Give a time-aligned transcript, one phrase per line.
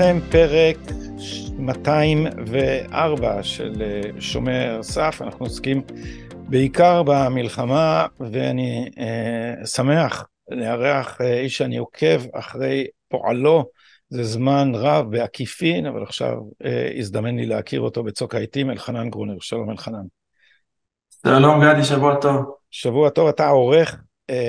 [0.00, 0.76] לכם פרק
[1.58, 5.82] 204 של אה, שומר סף, אנחנו עוסקים
[6.32, 13.64] בעיקר במלחמה, ואני אה, שמח לארח אה, איש שאני עוקב אחרי פועלו
[14.08, 19.36] זה זמן רב בעקיפין, אבל עכשיו אה, הזדמן לי להכיר אותו בצוק העיתים, אלחנן גרונר.
[19.40, 20.04] שלום אלחנן.
[21.26, 22.54] שלום גדי, שבוע טוב.
[22.70, 23.96] שבוע טוב, אתה עורך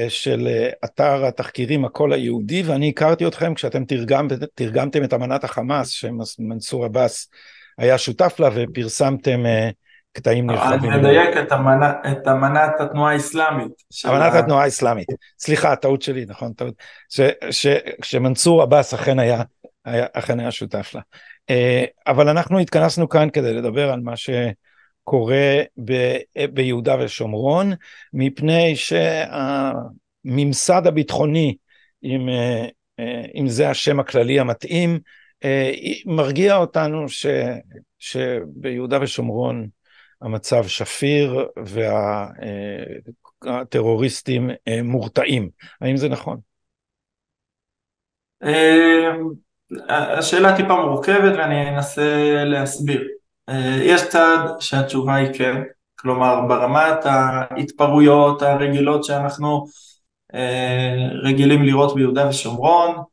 [0.10, 5.90] של אה, אתר התחקירים הקול היהודי, ואני הכרתי אתכם כשאתם תרגם, תרגמתם את אמנת החמאס,
[5.90, 7.30] שמנסור עבאס
[7.78, 9.70] היה שותף לה, ופרסמתם אה,
[10.14, 10.92] קטעים נרחבים.
[10.92, 13.72] אני מדייק את, אמנה, את אמנת התנועה האסלאמית.
[14.06, 15.08] אמנת התנועה האסלאמית.
[15.40, 16.74] סליחה, טעות שלי, נכון, טעות.
[18.02, 19.42] שמנסור עבאס אכן היה,
[19.86, 21.02] היה, אכן היה שותף לה.
[22.08, 24.30] אבל אנחנו התכנסנו כאן כדי לדבר על מה ש...
[25.12, 26.18] קורה ב,
[26.54, 27.72] ביהודה ושומרון,
[28.14, 28.76] מפני
[30.26, 31.56] שהממסד הביטחוני,
[32.04, 32.30] אם,
[33.36, 35.00] אם זה השם הכללי המתאים,
[36.06, 37.26] מרגיע אותנו ש,
[38.00, 39.68] שביהודה ושומרון
[40.22, 41.46] המצב שפיר
[43.44, 44.50] והטרוריסטים
[44.84, 45.50] מורתעים.
[45.82, 46.40] האם זה נכון?
[49.90, 53.21] השאלה טיפה מורכבת ואני אנסה להסביר.
[53.50, 55.62] אה, יש צד שהתשובה היא כן,
[55.96, 59.66] כלומר ברמת ההתפרעויות הרגילות שאנחנו
[60.34, 63.04] אה, רגילים לראות ביהודה ושומרון,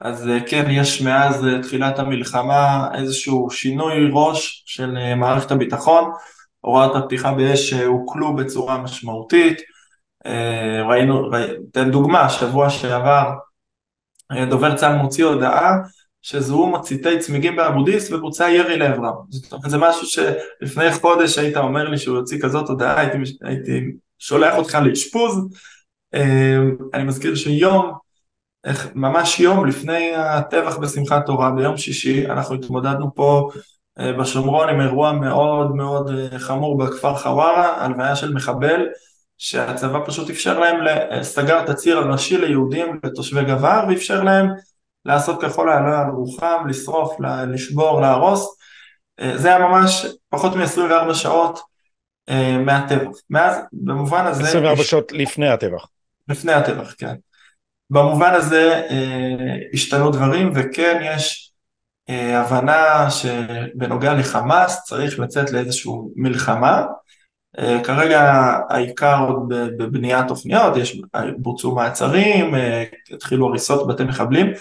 [0.00, 6.12] אז אה, כן, יש מאז תחילת המלחמה איזשהו שינוי ראש של מערכת הביטחון,
[6.60, 9.58] הוראות הפתיחה באש הוקלו בצורה משמעותית,
[10.88, 11.30] ראינו,
[11.70, 13.30] אתן דוגמה, שבוע שעבר
[14.50, 15.76] דובר צה"ל מוציא הודעה
[16.22, 19.14] שזוהו מציתי צמיגים באבודיס ובוצע ירי לעברם.
[19.28, 23.80] זאת אומרת, זה משהו שלפני חודש היית אומר לי שהוא יוציא כזאת הודעה, הייתי, הייתי
[24.18, 25.48] שולח אותך לאשפוז.
[26.14, 27.92] אמ, אני מזכיר שיום,
[28.94, 33.50] ממש יום לפני הטבח בשמחת תורה, ביום שישי, אנחנו התמודדנו פה
[33.98, 38.86] אה, בשומרון עם אירוע מאוד מאוד אה, חמור בכפר חווארה, הלוויה של מחבל,
[39.38, 40.76] שהצבא פשוט אפשר להם,
[41.22, 44.46] סגר את הציר הראשי ליהודים, לתושבי גבר, ואפשר להם
[45.04, 47.16] לעשות ככל העולה על רוחם, לשרוף,
[47.48, 48.56] לשבור, להרוס,
[49.20, 51.60] אה, זה היה ממש פחות מ-24 שעות
[52.28, 53.16] אה, מהטבח.
[53.30, 54.42] מאז, במובן הזה...
[54.42, 54.90] 24 יש...
[54.90, 55.86] שעות לפני הטבח.
[56.28, 57.14] לפני הטבח, כן.
[57.90, 61.46] במובן הזה אה, השתנו דברים, וכן יש
[62.08, 66.84] הבנה שבנוגע לחמאס צריך לצאת לאיזושהי מלחמה.
[67.84, 68.20] כרגע
[68.70, 71.02] העיקר עוד בבניית תוכניות, יש,
[71.38, 72.54] בוצעו מעצרים,
[73.14, 74.52] התחילו הריסות בתי מחבלים,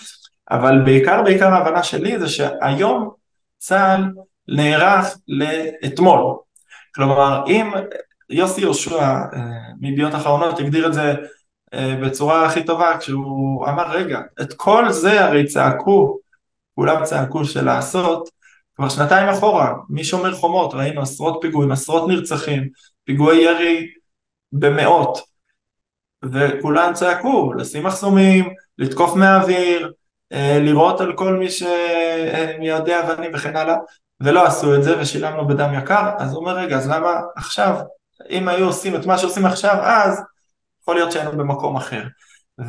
[0.51, 3.09] אבל בעיקר בעיקר ההבנה שלי זה שהיום
[3.57, 4.11] צה"ל
[4.47, 6.35] נערך לאתמול.
[6.95, 7.71] כלומר, אם
[8.29, 9.39] יוסי יהושע אה,
[9.79, 11.13] מידיעות אחרונות הגדיר את זה
[11.73, 16.19] אה, בצורה הכי טובה, כשהוא אמר, רגע, את כל זה הרי צעקו,
[16.75, 18.29] כולם צעקו של לעשות,
[18.75, 22.69] כבר שנתיים אחורה, משומר חומות, ראינו עשרות פיגועים, עשרות נרצחים,
[23.03, 23.87] פיגועי ירי
[24.51, 25.19] במאות,
[26.25, 29.91] וכולם צעקו, לשים מחסומים, לתקוף מהאוויר,
[30.33, 33.75] אה, לירות על כל מי שמיידי אבנים וכן הלאה,
[34.21, 37.75] ולא עשו את זה ושילמנו בדם יקר, אז הוא אומר רגע, אז למה עכשיו,
[38.29, 40.21] אם היו עושים את מה שעושים עכשיו, אז
[40.81, 42.03] יכול להיות שהיינו במקום אחר.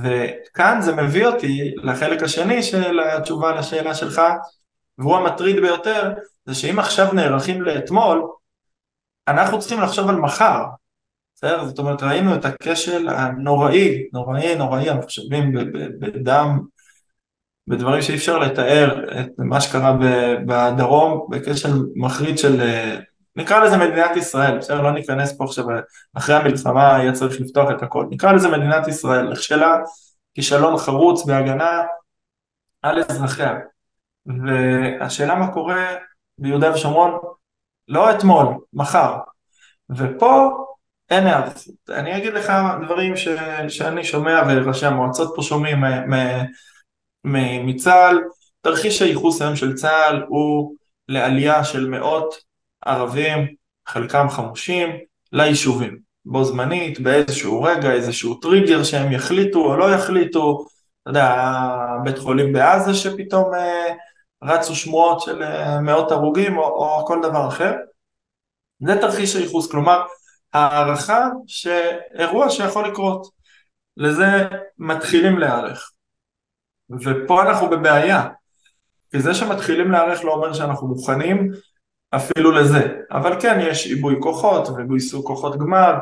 [0.02, 4.22] וכאן זה מביא אותי לחלק השני של התשובה לשאלה שלך,
[4.98, 6.12] והוא המטריד ביותר,
[6.46, 8.22] זה שאם עכשיו נערכים לאתמול,
[9.28, 10.64] אנחנו צריכים לחשוב על מחר,
[11.34, 11.64] בסדר?
[11.64, 15.06] זאת אומרת ראינו את הכשל הנוראי, נוראי נוראי, אנחנו
[16.00, 16.60] בדם
[17.70, 19.96] בדברים שאי אפשר לתאר את מה שקרה
[20.46, 22.60] בדרום בכשל מחריד של,
[23.36, 24.80] נקרא לזה מדינת ישראל, בסדר?
[24.80, 25.64] לא ניכנס פה עכשיו,
[26.14, 29.78] אחרי המלחמה היה צריך לפתוח את הכל, נקרא לזה מדינת ישראל, נכשלה
[30.34, 31.82] כישלון חרוץ בהגנה
[32.82, 33.54] על אזרחיה.
[34.26, 35.86] והשאלה מה קורה
[36.38, 37.18] ביהודה ושומרון,
[37.88, 39.16] לא אתמול, מחר.
[39.96, 40.50] ופה
[41.10, 41.62] אין היערכות.
[41.88, 42.52] אני אגיד לך
[42.84, 43.28] דברים ש,
[43.68, 45.84] שאני שומע וראשי המועצות פה שומעים
[47.24, 48.18] מצה"ל,
[48.60, 50.74] תרחיש הייחוס היום של צה"ל הוא
[51.08, 52.34] לעלייה של מאות
[52.84, 53.54] ערבים,
[53.88, 54.88] חלקם חמושים,
[55.32, 60.66] ליישובים, בו זמנית, באיזשהו רגע, איזשהו טריגר שהם יחליטו או לא יחליטו,
[61.02, 61.36] אתה יודע,
[62.04, 63.94] בית חולים בעזה שפתאום אה,
[64.42, 67.72] רצו שמועות של אה, מאות הרוגים או, או כל דבר אחר.
[68.86, 70.02] זה תרחיש הייחוס, כלומר
[70.52, 73.26] הערכה שאירוע שיכול לקרות,
[73.96, 75.90] לזה מתחילים להיערך.
[76.90, 78.28] ופה אנחנו בבעיה,
[79.10, 81.50] כי זה שמתחילים להיערך לא אומר שאנחנו מוכנים
[82.10, 85.94] אפילו לזה, אבל כן יש עיבוי כוחות וגויסו כוחות גמר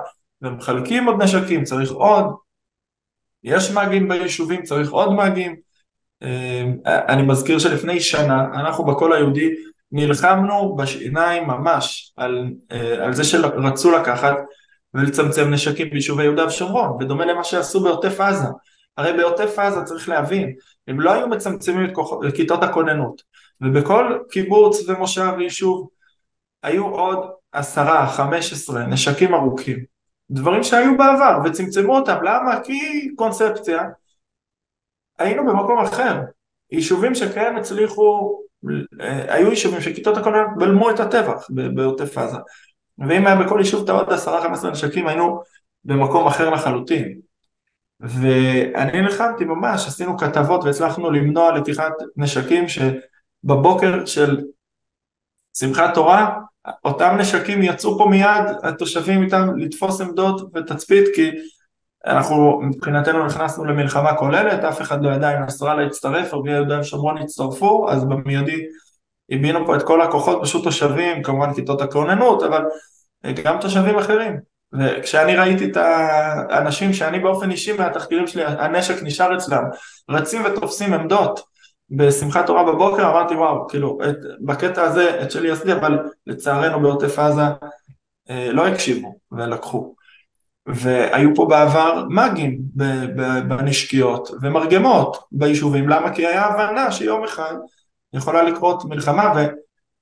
[0.42, 2.24] ומחלקים עוד נשקים, צריך עוד,
[3.44, 5.56] יש מאגים ביישובים, צריך עוד מאגים,
[6.84, 9.54] אני מזכיר שלפני שנה אנחנו בקול היהודי
[9.92, 12.50] נלחמנו בשיניים ממש על,
[13.02, 14.36] על זה שרצו לקחת
[14.94, 18.48] ולצמצם נשקים ביישובי יהודה ושומרון, בדומה למה שעשו בעוטף עזה.
[18.98, 20.54] הרי בעוטף עזה צריך להבין,
[20.88, 23.22] הם לא היו מצמצמים את, כוח, כיתות הכוננות,
[23.60, 25.88] ובכל קיבוץ ומושב ויישוב
[26.62, 29.84] היו עוד עשרה, חמש עשרה נשקים ארוכים,
[30.30, 32.60] דברים שהיו בעבר וצמצמו אותם, למה?
[32.64, 33.82] כי קונספציה,
[35.18, 36.20] היינו במקום אחר,
[36.70, 38.38] יישובים שכן הצליחו,
[39.00, 42.38] אה, היו יישובים שכיתות הכוננות בלמו את הטבח בעוטף עזה,
[42.98, 45.40] ואם היה בכל יישוב את העוד עשרה חמש עשרה נשקים היינו
[45.84, 47.27] במקום אחר לחלוטין.
[48.00, 54.40] ואני נלחמתי ממש, עשינו כתבות והצלחנו למנוע לקיחת נשקים שבבוקר של
[55.58, 56.38] שמחת תורה,
[56.84, 61.30] אותם נשקים יצאו פה מיד, התושבים איתם לתפוס עמדות ותצפית, כי
[62.06, 67.18] אנחנו מבחינתנו נכנסנו למלחמה כוללת, אף אחד לא ידע אם נסראללה יצטרף, ערביי יהודה ושומרון
[67.18, 68.66] יצטרפו, אז במיידי
[69.30, 72.62] הבינו פה את כל הכוחות, פשוט תושבים, כמובן כיתות הכוננות, אבל
[73.44, 74.57] גם תושבים אחרים.
[74.72, 79.64] וכשאני ראיתי את האנשים שאני באופן אישי מהתחקירים שלי, הנשק נשאר אצלם,
[80.10, 81.40] רצים ותופסים עמדות
[81.90, 87.18] בשמחת תורה בבוקר, אמרתי וואו, כאילו, את, בקטע הזה את שלי עשיתי, אבל לצערנו בעוטף
[87.18, 87.42] עזה
[88.30, 89.94] אה, לא הקשיבו ולקחו.
[90.66, 92.58] והיו פה בעבר מאגים
[93.48, 96.14] בנשקיות ומרגמות ביישובים, למה?
[96.14, 97.54] כי היה הבנה שיום אחד
[98.12, 99.34] יכולה לקרות מלחמה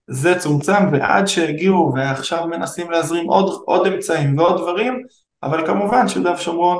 [0.09, 5.03] וזה צומצם ועד שהגיעו ועכשיו מנסים להזרים עוד, עוד אמצעים ועוד דברים,
[5.43, 6.79] אבל כמובן שיהודה ושומרון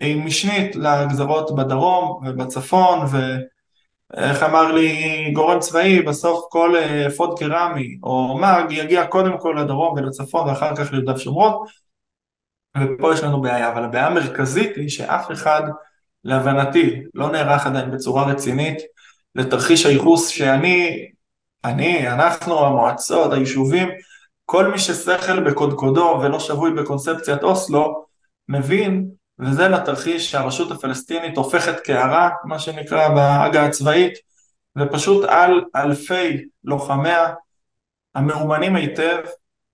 [0.00, 6.74] היא משנית לגזרות בדרום ובצפון ואיך אמר לי גורם צבאי בסוף כל
[7.06, 11.66] אפוד אה, קרמי או מאג יגיע קודם כל לדרום ולצפון ואחר כך ליהודה ושומרון.
[12.78, 15.62] ופה יש לנו בעיה, אבל הבעיה המרכזית היא שאף אחד
[16.24, 18.78] להבנתי לא נערך עדיין בצורה רצינית
[19.34, 21.06] לתרחיש הייחוס שאני,
[21.66, 23.88] אני, אנחנו, המועצות, היישובים,
[24.44, 28.04] כל מי ששכל בקודקודו ולא שבוי בקונספציית אוסלו,
[28.48, 29.08] מבין,
[29.38, 34.12] וזה לתרחיש שהרשות הפלסטינית הופכת קערה, מה שנקרא בעגה הצבאית,
[34.78, 37.26] ופשוט על אלפי לוחמיה
[38.14, 39.16] המאומנים היטב,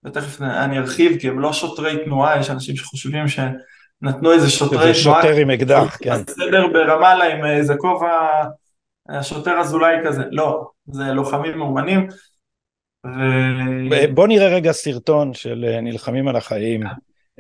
[0.05, 5.23] ותכף אני ארחיב כי הם לא שוטרי תנועה, יש אנשים שחושבים שנתנו איזה שוטרי תנועה,
[5.23, 6.23] שוטר עם אקדח, כן.
[6.27, 8.43] בסדר ברמאללה עם איזה כובע
[9.09, 12.09] השוטר אזולאי כזה, לא, זה לוחמים מאומנים.
[13.07, 14.15] ו...
[14.15, 16.83] בוא נראה רגע סרטון של אה, נלחמים על החיים,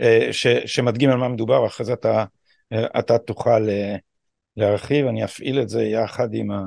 [0.00, 2.24] אה, ש, שמדגים על מה מדובר, אחרי זה אתה,
[2.72, 3.68] אה, אתה תוכל
[4.56, 6.58] להרחיב, אני אפעיל את זה יחד עם, ה,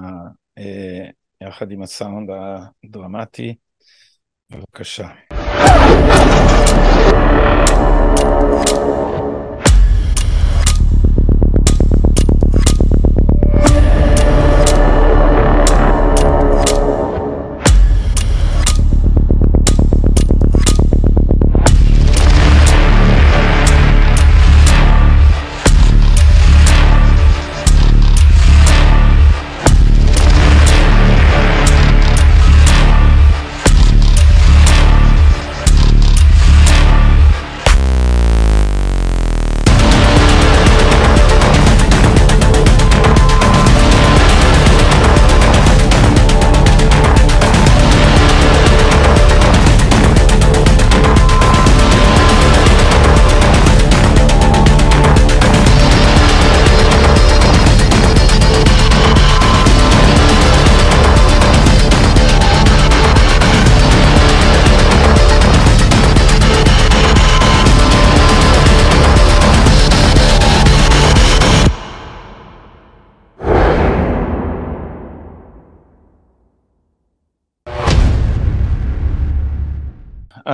[1.41, 2.29] יחד עם הסאונד
[2.83, 3.55] הדרמטי,
[4.51, 5.07] בבקשה.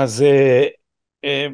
[0.02, 0.64] אז אה,
[1.26, 1.48] אה,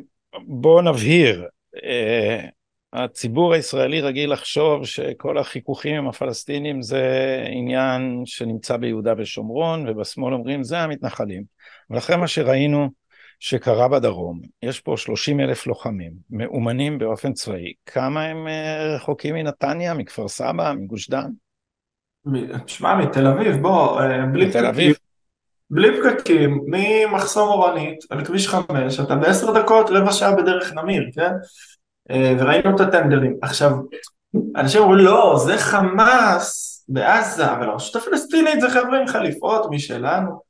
[0.48, 1.48] בואו נבהיר,
[1.84, 2.46] אה,
[2.94, 7.04] הציבור הישראלי רגיל לחשוב שכל החיכוכים עם הפלסטינים זה
[7.50, 11.44] עניין שנמצא ביהודה ושומרון, ובשמאל אומרים זה המתנחלים.
[11.90, 12.90] אבל אחרי מה שראינו
[13.40, 18.48] שקרה בדרום, יש פה 30 אלף לוחמים, מאומנים באופן צבאי, כמה הם
[18.96, 21.30] רחוקים מנתניה, מכפר סבא, מגוש דן?
[22.66, 24.02] תשמע, מתל אביב, בוא,
[24.32, 24.96] בלי מתל אביב?
[25.70, 31.32] בלי פקקים, ממחסום אורנית על כביש 5, אתה בעשר דקות, רבע שעה בדרך נמיר, כן?
[32.12, 33.38] אה, וראינו את הטנדרים.
[33.42, 33.72] עכשיו,
[34.56, 40.42] אנשים אומרים, לא, זה חמאס בעזה, אבל הרשות הפלסטינית זה חבר'ה עם חליפות משלנו.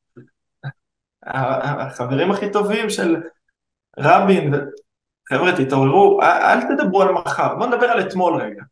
[1.23, 3.15] החברים הכי טובים של
[3.99, 4.53] רבין,
[5.29, 8.63] חבר'ה תתעוררו, אל תדברו על מחר, בואו נדבר על אתמול רגע.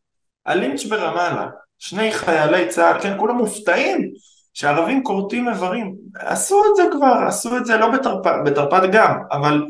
[0.46, 1.48] הלינץ' ברמאללה,
[1.80, 4.12] שני חיילי צה"ל, כן, כולם מופתעים
[4.56, 5.96] שערבים כורתים איברים.
[6.16, 9.66] עשו את זה כבר, עשו את זה לא בתרפ"ט, בתרפ"ט גם, אבל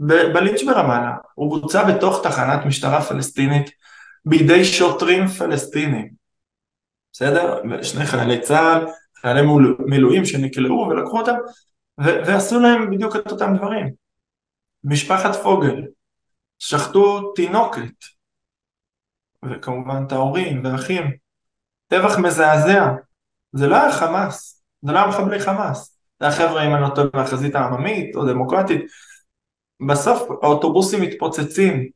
[0.00, 3.70] בלינץ' ברמאללה הוא בוצע בתוך תחנת משטרה פלסטינית
[4.24, 6.10] בידי שוטרים פלסטינים.
[7.12, 7.62] בסדר?
[7.82, 8.86] שני חיילי צה"ל,
[9.20, 9.40] חיילי
[9.78, 11.36] מילואים שנקלעו ולקחו אותם
[11.98, 13.90] ועשו להם בדיוק את אותם דברים.
[14.84, 15.82] משפחת פוגל,
[16.58, 18.04] שחטו תינוקת,
[19.44, 21.10] וכמובן את ההורים והאחים.
[21.86, 22.86] טבח מזעזע.
[23.52, 25.98] זה לא היה חמאס, זה לא היה מחבלי חמאס.
[26.20, 28.80] זה היה חבר'ה, אם אני לא טועה, מהחזית העממית או דמוקרטית.
[29.88, 31.88] בסוף האוטובוסים מתפוצצים.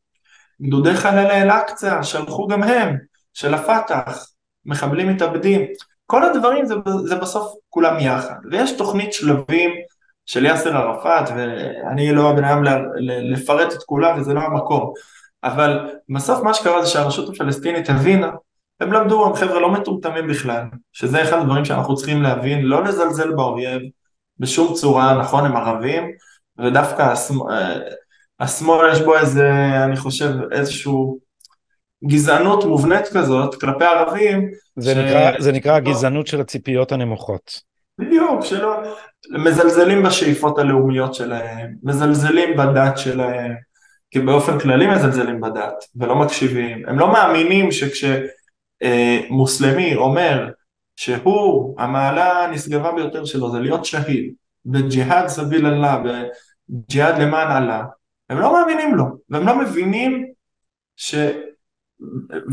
[0.62, 2.96] גדודי חללי אל-אקצא שלחו גם הם,
[3.34, 4.26] של הפת"ח,
[4.66, 5.60] מחבלים מתאבדים.
[6.06, 8.34] כל הדברים זה, זה בסוף כולם יחד.
[8.50, 9.70] ויש תוכנית שלבים
[10.26, 12.64] של יאסר ערפאת, ואני לא הבן אדם
[13.04, 14.92] לפרט את כולם וזה לא המקום.
[15.44, 18.30] אבל בסוף מה שקרה זה שהרשות הפלסטינית הבינה,
[18.82, 20.62] הם למדו, הם חבר'ה לא מטומטמים בכלל,
[20.92, 23.82] שזה אחד הדברים שאנחנו צריכים להבין, לא לזלזל באויב
[24.38, 26.10] בשום צורה, נכון, הם ערבים,
[26.58, 27.78] ודווקא השמאל, אה,
[28.40, 29.50] השמאל יש בו איזה,
[29.84, 31.18] אני חושב, איזשהו
[32.06, 34.48] גזענות מובנית כזאת כלפי ערבים.
[34.76, 34.96] זה, ש...
[34.96, 37.60] נקרא, זה נקרא הגזענות של הציפיות הנמוכות.
[37.98, 38.76] בדיוק, שלא,
[39.30, 43.54] מזלזלים בשאיפות הלאומיות שלהם, מזלזלים בדת שלהם,
[44.10, 47.72] כי באופן כללי מזלזלים בדת ולא מקשיבים, הם לא מאמינים
[48.82, 50.48] שכשמוסלמי אומר
[50.96, 54.34] שהוא המעלה הנשגבה ביותר שלו זה להיות שהיד
[54.66, 56.02] בג'יהאד סביל אללה,
[56.68, 57.84] בג'יהאד למען אללה,
[58.30, 60.26] הם לא מאמינים לו והם לא מבינים
[60.96, 61.14] ש...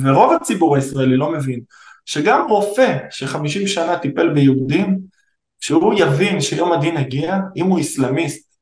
[0.04, 1.60] ורוב הציבור הישראלי לא מבין
[2.06, 5.00] שגם רופא שחמישים שנה טיפל ביהודים
[5.60, 8.56] שהוא יבין שיום הדין הגיע אם הוא איסלאמיסט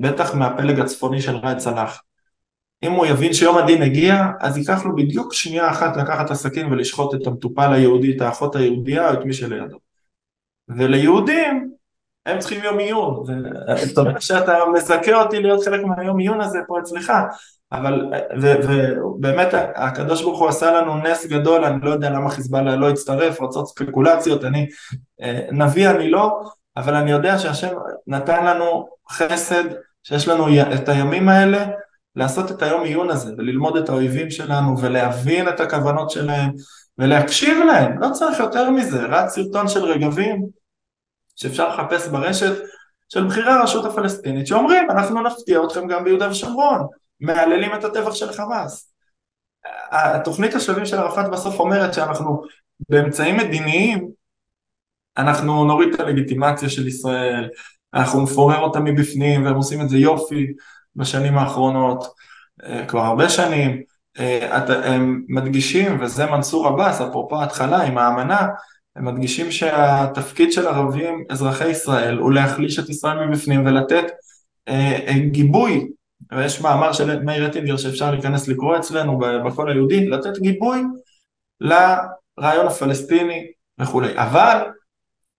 [0.00, 2.02] בטח מהפלג הצפוני של ראאד סלאח.
[2.82, 6.72] אם הוא יבין שיום הדין הגיע, אז ייקח לו בדיוק שנייה אחת לקחת את הסכין
[6.72, 9.78] ולשחוט את המטופל היהודי, את האחות היהודייה או את מי שלידו.
[10.68, 11.70] וליהודים,
[12.26, 16.78] הם צריכים יום עיון, ואתה אומר שאתה מזכה אותי להיות חלק מהיום עיון הזה פה
[16.80, 17.12] אצלך,
[17.72, 22.90] אבל, ובאמת הקדוש ברוך הוא עשה לנו נס גדול, אני לא יודע למה חיזבאללה לא
[22.90, 24.66] הצטרף, רצות ספקולציות, אני,
[25.22, 26.40] אה, נביא אני לא,
[26.76, 27.68] אבל אני יודע שהשם
[28.06, 29.64] נתן לנו חסד,
[30.02, 31.66] שיש לנו את הימים האלה,
[32.18, 36.50] לעשות את היום עיון הזה, וללמוד את האויבים שלנו, ולהבין את הכוונות שלהם,
[36.98, 40.46] ולהקשיב להם, לא צריך יותר מזה, רץ סרטון של רגבים,
[41.36, 42.52] שאפשר לחפש ברשת,
[43.08, 46.86] של בכירי הרשות הפלסטינית, שאומרים, אנחנו נפתיע אתכם גם ביהודה ושומרון,
[47.20, 48.92] מהללים את הטבח של חמאס.
[49.90, 52.42] התוכנית השלבים של ערפאת בסוף אומרת שאנחנו
[52.88, 54.08] באמצעים מדיניים
[55.18, 57.48] אנחנו נוריד את הלגיטימציה של ישראל,
[57.94, 60.46] אנחנו נפורר אותה מבפנים והם עושים את זה יופי
[60.98, 62.04] בשנים האחרונות,
[62.64, 63.82] אה, כבר הרבה שנים,
[64.18, 68.46] אה, הם מדגישים, וזה מנסור עבאס, אפרופו ההתחלה עם האמנה,
[68.96, 74.04] הם מדגישים שהתפקיד של ערבים אזרחי ישראל הוא להחליש את ישראל מבפנים ולתת
[74.68, 75.88] אה, גיבוי,
[76.32, 80.82] ויש מאמר של מאיר אטינגר שאפשר להיכנס לקרוא אצלנו בקול היהודי, לתת גיבוי
[81.60, 83.46] לרעיון הפלסטיני
[83.80, 84.58] וכולי, אבל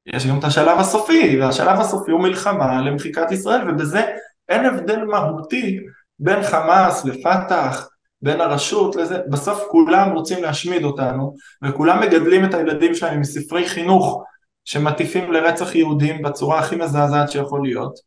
[0.06, 4.02] יש גם את השלב הסופי, והשלב הסופי הוא מלחמה למחיקת ישראל, ובזה
[4.50, 5.80] אין הבדל מהותי
[6.20, 7.90] בין חמאס לפת"ח,
[8.22, 13.70] בין הרשות לזה, בסוף כולם רוצים להשמיד אותנו, וכולם מגדלים את הילדים שלהם עם ספרי
[13.70, 14.24] חינוך
[14.66, 18.00] שמטיפים לרצח יהודים בצורה הכי מזעזעת שיכול להיות.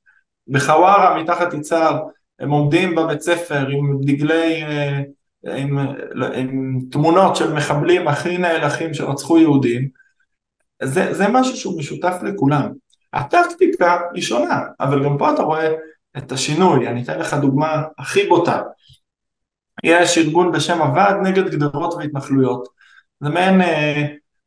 [0.48, 2.00] בחווארה מתחת יצהר
[2.38, 5.00] הם עומדים בבית ספר עם דגלי, אה,
[5.56, 5.78] עם,
[6.34, 9.88] עם תמונות של מחבלים הכי נאלחים שרצחו יהודים,
[10.82, 12.72] זה, זה משהו שהוא משותף לכולם.
[13.12, 15.72] הטקטיקה היא שונה, אבל גם פה אתה רואה
[16.18, 18.62] את השינוי, אני אתן לך דוגמה הכי בוטה.
[19.84, 22.68] יש ארגון בשם הוועד נגד גדרות והתנחלויות.
[23.20, 24.06] זה מעין אה,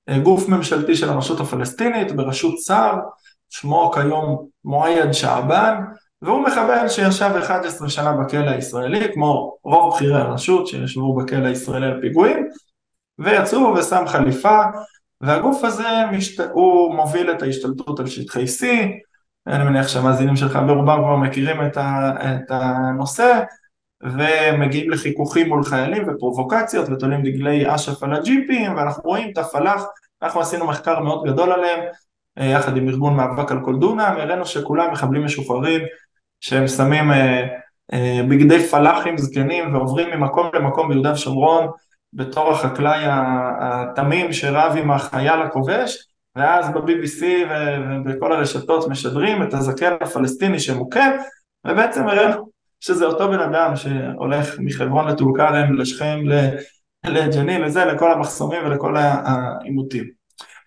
[0.09, 2.93] אה, גוף ממשלתי של הרשות הפלסטינית בראשות שר,
[3.49, 5.75] שמו כיום מועייד שעבן,
[6.21, 12.01] והוא מחבל שישב 11 שנה בכלא הישראלי, כמו רוב בכירי הרשות שישבו בכלא הישראלי על
[12.01, 12.47] פיגועים,
[13.19, 14.59] ויצאו ושם חליפה
[15.21, 16.49] והגוף הזה משת...
[16.53, 18.65] הוא מוביל את ההשתלטות על שטחי C,
[19.47, 22.11] אני מניח שהמאזינים שלך ברובם כבר מכירים את, ה...
[22.19, 23.41] את הנושא,
[24.03, 29.83] ומגיעים לחיכוכים מול חיילים ופרובוקציות ותולים דגלי אש"ף על הג'יפים ואנחנו רואים את הפלאח,
[30.21, 31.79] אנחנו עשינו מחקר מאוד גדול עליהם
[32.37, 35.81] אה, יחד עם ארגון מאבק על כל דונם, הראינו שכולם מחבלים משוחררים
[36.39, 37.47] שהם שמים אה,
[37.93, 41.67] אה, בגדי פלאחים זקנים ועוברים ממקום למקום ביהודה ושומרון
[42.13, 43.03] בתור החקלאי
[43.59, 47.23] התמים שרב עם החייל הכובש ואז ב-BBC
[47.89, 51.11] ובכל הרשתות משדרים את הזקן הפלסטיני שמוכה
[51.67, 52.49] ובעצם הראינו
[52.79, 56.19] שזה אותו בן אדם שהולך מחברון לטול כרם, לשכם,
[57.05, 60.09] לג'נין, לזה, לכל המחסומים ולכל העימותים.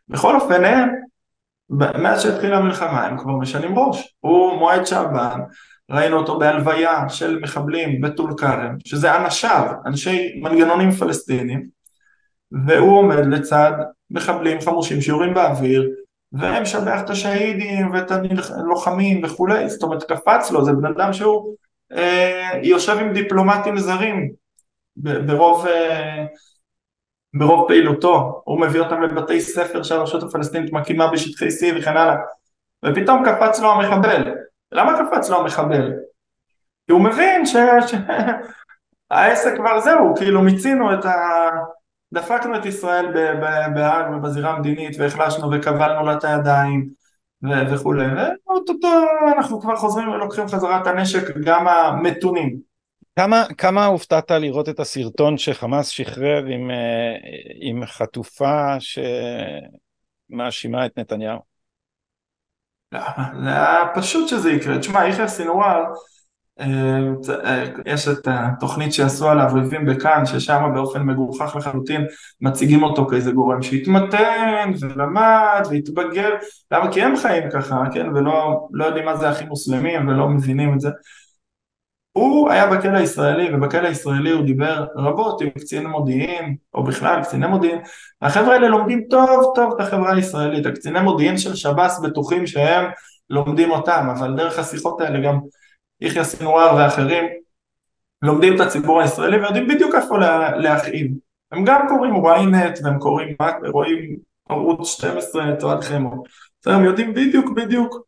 [0.08, 0.88] בכל אופן, הם,
[1.70, 4.16] מאז שהתחילה המלחמה, הם כבר משנים ראש.
[4.20, 5.40] הוא מועד שעבן,
[5.90, 11.66] ראינו אותו בהלוויה של מחבלים בטול כרם, שזה אנשיו, אנשי מנגנונים פלסטינים,
[12.66, 13.72] והוא עומד לצד
[14.10, 15.90] מחבלים חמושים שיורים באוויר,
[16.32, 21.54] ומשבח את השהידים ואת הלוחמים וכולי, זאת אומרת קפץ לו, זה בן אדם שהוא
[21.92, 24.32] אה, יושב עם דיפלומטים זרים
[24.96, 26.24] ברוב, אה,
[27.34, 32.16] ברוב פעילותו, הוא מביא אותם לבתי ספר שהרשות הפלסטינית מקימה בשטחי C וכן הלאה,
[32.84, 34.34] ופתאום קפץ לו המחבל.
[34.72, 35.92] למה קפץ לו המחבל?
[36.86, 37.96] כי הוא מבין שהעסק
[39.56, 41.10] כבר זהו, כאילו מיצינו את ה...
[42.12, 43.06] דפקנו את ישראל
[43.74, 46.88] בהאג ובזירה המדינית והחלשנו וכבלנו לה את הידיים
[47.42, 48.88] וכולי, ואו-טו-טו
[49.36, 52.56] אנחנו כבר חוזרים ולוקחים חזרה את הנשק גם המתונים.
[53.18, 57.14] כמה, כמה הופתעת לראות את הסרטון שחמאס שחרר עם, אה,
[57.60, 58.76] עם חטופה
[60.30, 61.38] שמאשימה את נתניהו?
[62.92, 62.98] זה
[63.44, 64.78] היה פשוט שזה יקרה.
[64.78, 65.84] תשמע, יחיא סינואר
[67.86, 72.04] יש את התוכנית שעשו על האביבים בכאן, ששם באופן מגוחך לחלוטין
[72.40, 76.30] מציגים אותו כאיזה גורם שהתמתן ולמד והתבגר,
[76.70, 76.92] למה?
[76.92, 80.80] כי הם חיים ככה, כן, ולא לא יודעים מה זה אחים מוסלמים ולא מבינים את
[80.80, 80.90] זה.
[82.12, 87.46] הוא היה בכלא הישראלי, ובכלא הישראלי הוא דיבר רבות עם קציני מודיעין, או בכלל קציני
[87.46, 87.78] מודיעין,
[88.22, 92.84] החבר'ה האלה לומדים טוב טוב את החברה הישראלית, הקציני מודיעין של שב"ס בטוחים שהם
[93.30, 95.38] לומדים אותם, אבל דרך השיחות האלה גם
[96.00, 97.24] יחיא סינואר ואחרים
[98.22, 100.18] לומדים את הציבור הישראלי ויודעים בדיוק איפה
[100.56, 101.10] להכאיב.
[101.52, 103.36] הם גם קוראים ynet והם קוראים,
[103.72, 104.16] רואים
[104.48, 106.22] ערוץ 12 את אוהד חמו.
[106.66, 108.06] הם יודעים בדיוק בדיוק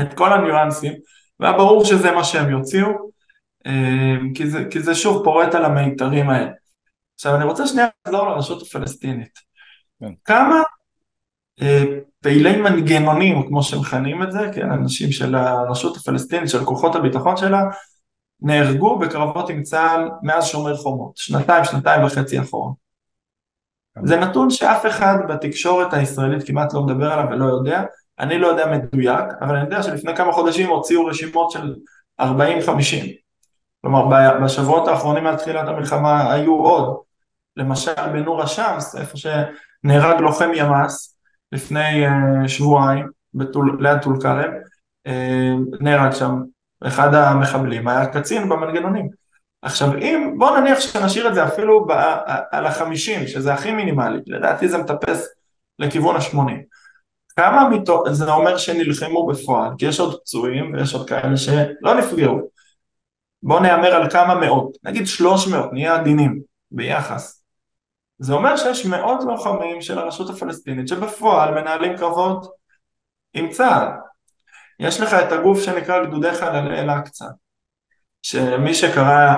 [0.00, 0.92] את כל הניואנסים
[1.40, 2.88] והיה ברור שזה מה שהם יוציאו
[3.66, 6.50] אה, כי זה, כי זה שוב פורט על המיתרים האלה.
[7.14, 9.38] עכשיו אני רוצה שנייה לחזור לרשות הפלסטינית.
[10.00, 10.12] כן.
[10.24, 10.62] כמה
[12.22, 17.62] פעילי מנגנונים, כמו שמכנים את זה, כן, אנשים של הרשות הפלסטינית, של כוחות הביטחון שלה,
[18.40, 22.72] נהרגו בקרבות עם צה"ל מאז שומר חומות, שנתיים, שנתיים וחצי אחורה.
[24.02, 27.82] זה נתון שאף אחד בתקשורת הישראלית כמעט לא מדבר עליו ולא יודע,
[28.18, 31.74] אני לא יודע מדויק, אבל אני יודע שלפני כמה חודשים הוציאו רשימות של
[32.20, 32.24] 40-50.
[33.82, 34.06] כלומר
[34.44, 36.96] בשבועות האחרונים מאז תחילת המלחמה היו עוד,
[37.56, 41.17] למשל בנור א-שמס, איפה שנהרג לוחם ימ"ס,
[41.52, 44.50] לפני uh, שבועיים בתול, ליד טול כרם,
[45.08, 45.10] uh,
[45.80, 46.42] נהרג שם
[46.84, 49.08] אחד המחבלים, היה קצין במנגנונים.
[49.62, 51.92] עכשיו אם, בוא נניח שנשאיר את זה אפילו ב,
[52.50, 55.28] על החמישים, שזה הכי מינימלי, לדעתי זה מטפס
[55.78, 56.62] לכיוון השמונים.
[57.36, 62.40] כמה מתוך, זה אומר שנלחמו בפועל, כי יש עוד פצועים ויש עוד כאלה שלא נפגעו.
[63.42, 67.37] בוא נהמר על כמה מאות, נגיד שלוש מאות, נהיה עדינים ביחס.
[68.18, 72.52] זה אומר שיש מאות לוחמים של הרשות הפלסטינית שבפועל מנהלים קרבות
[73.34, 73.88] עם צה"ל.
[74.80, 77.24] יש לך את הגוף שנקרא גדודי חללי אל-אקצא,
[78.22, 79.34] שמי שקרא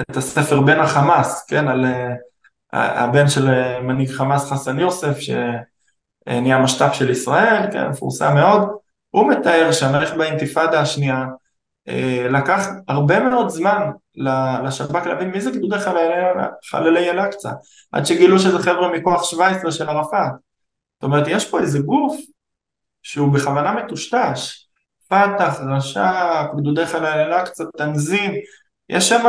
[0.00, 6.58] את הספר בן החמאס, כן, על uh, הבן של uh, מנהיג חמאס חסן יוסף, שנהיה
[6.58, 8.68] משת"פ של ישראל, כן, מפורסם מאוד,
[9.10, 11.24] הוא מתאר שם איך באינתיפאדה השנייה
[12.30, 13.90] לקח הרבה מאוד זמן
[14.64, 15.76] לשב"כ להבין מי זה גדודי
[16.70, 17.50] חללי אל-אקצא,
[17.92, 20.32] עד שגילו שזה חבר'ה מכוח 17 של ערפאת.
[20.94, 22.16] זאת אומרת, יש פה איזה גוף
[23.02, 24.68] שהוא בכוונה מטושטש,
[25.08, 28.32] פת"ח, רש"פ, גדודי חללי אל-אקצא, תנזים,
[28.88, 29.26] יש שם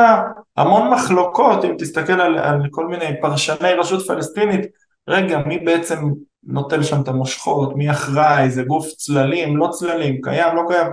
[0.58, 4.62] המון מחלוקות, אם תסתכל על, על כל מיני פרשני רשות פלסטינית,
[5.08, 6.00] רגע, מי בעצם
[6.44, 10.88] נוטל שם את המושכות, מי אחראי, זה גוף צללים, לא צללים, קיים, לא קיים,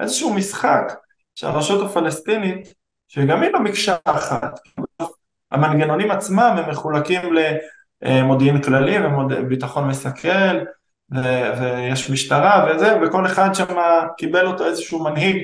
[0.00, 0.92] איזשהו משחק
[1.34, 2.74] שהרשות הפלסטינית
[3.08, 4.60] שגם היא לא מקשה אחת.
[5.50, 7.20] המנגנונים עצמם הם מחולקים
[8.02, 8.96] למודיעין כללי
[9.30, 10.58] וביטחון מסכל
[11.10, 13.76] ויש משטרה וזה וכל אחד שם
[14.18, 15.36] קיבל אותו איזשהו מנהיג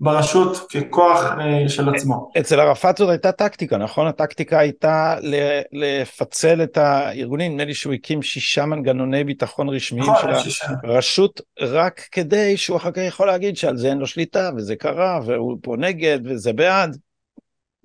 [0.00, 2.30] ברשות ככוח אה, של עצמו.
[2.40, 4.06] אצל ערפאת זאת הייתה טקטיקה, נכון?
[4.06, 5.16] הטקטיקה הייתה
[5.72, 12.00] לפצל את הארגונים, נדמה לי שהוא הקים שישה מנגנוני ביטחון רשמיים נכון, של הרשות, רק
[12.12, 15.76] כדי שהוא אחר כך יכול להגיד שעל זה אין לו שליטה, וזה קרה, והוא פה
[15.78, 16.96] נגד, וזה בעד.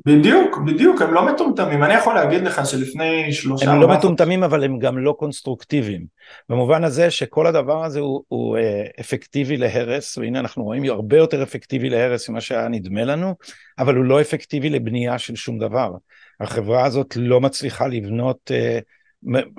[0.05, 1.83] בדיוק, בדיוק, הם לא מטומטמים.
[1.83, 3.71] אני יכול להגיד לך שלפני שלושה...
[3.71, 6.05] הם לא מטומטמים, אבל הם גם לא קונסטרוקטיביים.
[6.49, 11.43] במובן הזה שכל הדבר הזה הוא, הוא אה, אפקטיבי להרס, והנה אנחנו רואים הרבה יותר
[11.43, 13.35] אפקטיבי להרס ממה שהיה נדמה לנו,
[13.79, 15.91] אבל הוא לא אפקטיבי לבנייה של שום דבר.
[16.39, 18.51] החברה הזאת לא מצליחה לבנות...
[18.51, 18.79] אה,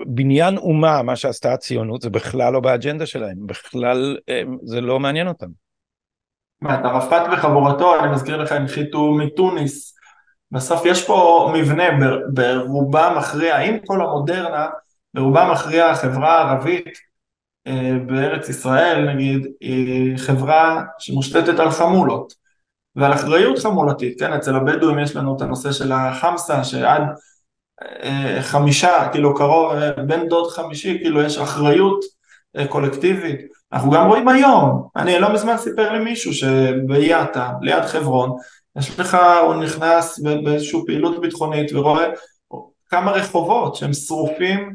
[0.07, 5.29] בניין אומה, מה שעשתה הציונות, זה בכלל לא באג'נדה שלהם, בכלל אה, זה לא מעניין
[5.29, 5.47] אותם.
[6.61, 9.96] מה, את ערפאת וחבורתו, אני מזכיר לך, הנחיתו מתוניס
[10.51, 11.85] בסוף יש פה מבנה
[12.33, 14.67] ברובה מכריע, עם כל המודרנה,
[15.15, 16.89] ברובה מכריע החברה הערבית
[17.67, 22.33] אה, בארץ ישראל, נגיד, היא חברה שמושתתת על חמולות
[22.97, 27.03] ועל אחריות חמולתית, כן, אצל הבדואים יש לנו את הנושא של החמסה, שעד
[28.03, 32.01] אה, חמישה, כאילו קרוב, אה, בן דוד חמישי, כאילו יש אחריות
[32.69, 33.41] קולקטיבית.
[33.73, 38.37] אנחנו גם רואים היום, אני לא מזמן סיפר לי מישהו שביאטה, ליד חברון,
[38.79, 42.07] יש לך, הוא נכנס באיזושהי פעילות ביטחונית ורואה
[42.89, 44.75] כמה רחובות שהם שרופים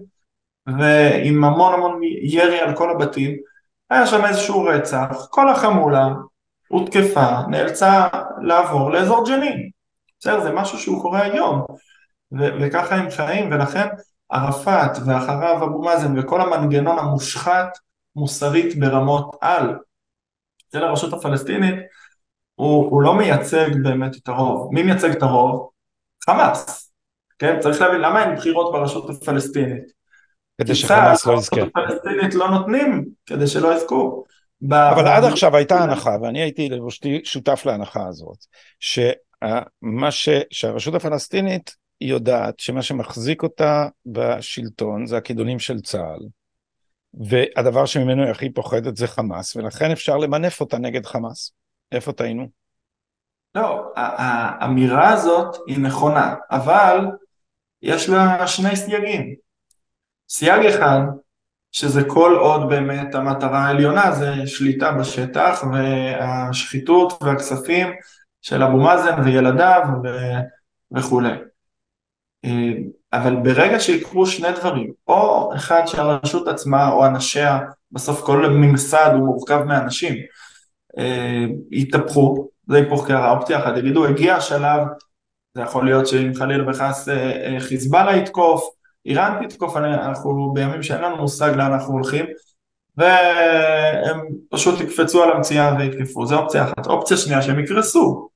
[0.68, 3.38] ועם המון המון ירי על כל הבתים,
[3.90, 6.08] היה שם איזשהו רצח, כל החמולה
[6.68, 8.08] הותקפה, נאלצה
[8.42, 9.70] לעבור לאזור ג'נין.
[10.20, 11.66] בסדר, זה משהו שהוא קורה היום,
[12.40, 13.88] ו- וככה הם חיים, ולכן
[14.30, 17.78] ערפאת ואחריו אבו מאזן וכל המנגנון המושחת
[18.16, 19.76] מוסרית ברמות על
[20.70, 21.76] אצל הרשות הפלסטינית
[22.56, 24.74] הוא, הוא לא מייצג באמת את הרוב.
[24.74, 25.70] מי מייצג את הרוב?
[26.26, 26.92] חמאס.
[27.40, 27.60] כן?
[27.60, 29.84] צריך להבין למה אין בחירות ברשות הפלסטינית.
[30.62, 31.62] כדי שחמאס לא יזכה.
[31.62, 34.24] הפלסטינית לא נותנים כדי שלא יזכו.
[34.70, 38.38] אבל עד עכשיו הייתה הנחה, ואני הייתי לבושתי שותף להנחה הזאת,
[38.80, 40.30] שמה ש...
[40.52, 46.20] שהרשות הפלסטינית יודעת שמה שמחזיק אותה בשלטון זה הכידונים של צה"ל,
[47.30, 51.52] והדבר שממנו היא הכי פוחדת זה חמאס, ולכן אפשר למנף אותה נגד חמאס.
[51.92, 52.48] איפה טעינו?
[53.56, 57.06] לא, האמירה הזאת היא נכונה, אבל
[57.82, 59.36] יש לה שני סייגים.
[60.30, 61.02] סייג אחד,
[61.72, 67.88] שזה כל עוד באמת המטרה העליונה זה שליטה בשטח והשחיתות והכספים
[68.42, 69.82] של אבו מאזן וילדיו
[70.92, 71.34] וכולי.
[73.14, 77.60] אבל ברגע שיקרו שני דברים, או אחד שהרשות עצמה או אנשיה,
[77.92, 80.16] בסוף כל ממסד הוא מורכב מאנשים,
[81.72, 84.88] יתהפכו, זה היפוך קערה, אופציה אחת, יגידו הגיע השלב,
[85.54, 88.70] זה יכול להיות שאם חלילה וחס אה, אה, חיזבאללה יתקוף,
[89.06, 92.26] איראן תתקוף, אנחנו בימים שאין לנו מושג לאן אנחנו הולכים,
[92.98, 96.88] והם פשוט יקפצו על המציאה ויתקפו, זו אופציה אחת.
[96.88, 98.30] אופציה שנייה שהם יקרסו.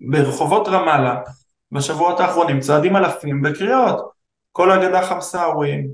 [0.00, 1.20] ברחובות רמאללה,
[1.72, 4.12] בשבועות האחרונים צועדים אלפים בקריאות,
[4.52, 5.90] כל הגדה חמסאווים,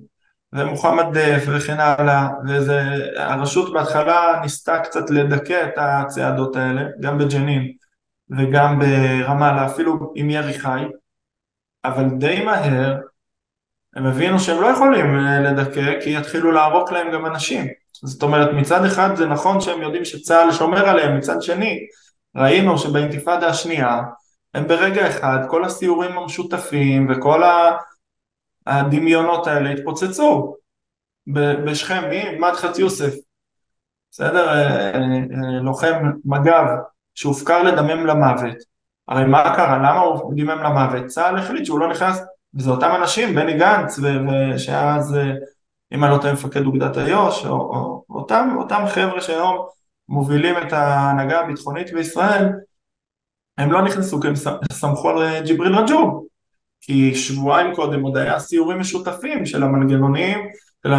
[0.53, 2.29] ומוחמד דף וכן הלאה,
[2.67, 7.73] והרשות בהתחלה ניסתה קצת לדכא את הצעדות האלה, גם בג'נין
[8.39, 10.85] וגם ברמאללה, אפילו עם ירי חי,
[11.85, 12.97] אבל די מהר
[13.97, 17.67] הם הבינו שהם לא יכולים אה, לדכא כי יתחילו לערוק להם גם אנשים.
[18.05, 21.79] זאת אומרת מצד אחד זה נכון שהם יודעים שצה"ל שומר עליהם, מצד שני
[22.37, 24.01] ראינו שבאינתיפאדה השנייה
[24.55, 27.43] הם ברגע אחד כל הסיורים המשותפים וכל
[28.69, 30.57] הדמיונות האלה התפוצצו
[31.65, 32.11] בשכם?
[32.41, 33.15] מדחת יוסף,
[34.11, 34.49] בסדר?
[34.49, 36.67] אה, אה, לוחם מג"ב
[37.15, 38.57] שהופקר לדמם למוות,
[39.09, 39.79] הרי מה קרה?
[39.79, 41.07] למה הוא דימם למוות?
[41.07, 42.21] צה"ל החליט שהוא לא נכנס,
[42.55, 43.99] וזה אותם אנשים, בני גנץ,
[44.57, 45.33] שאז, אה,
[45.93, 49.67] אם אני לא טועה, מפקד אוגדת איו"ש, או, או אותם, אותם חבר'ה שהיום
[50.09, 52.49] מובילים את ההנהגה הביטחונית בישראל,
[53.59, 54.35] הם לא נכנסו כי הם
[54.73, 56.27] סמכו על ג'יבריל רג'וב,
[56.89, 60.39] כי שבועיים קודם עוד היה סיורים משותפים של המנגנונים
[60.87, 60.93] של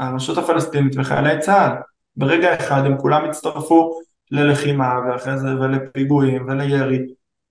[0.00, 1.72] הרשות הפלסטינית וחיילי צה"ל.
[2.16, 4.00] ברגע אחד הם כולם הצטרפו
[4.30, 6.98] ללחימה ואחרי זה ולפיגועים ולירי.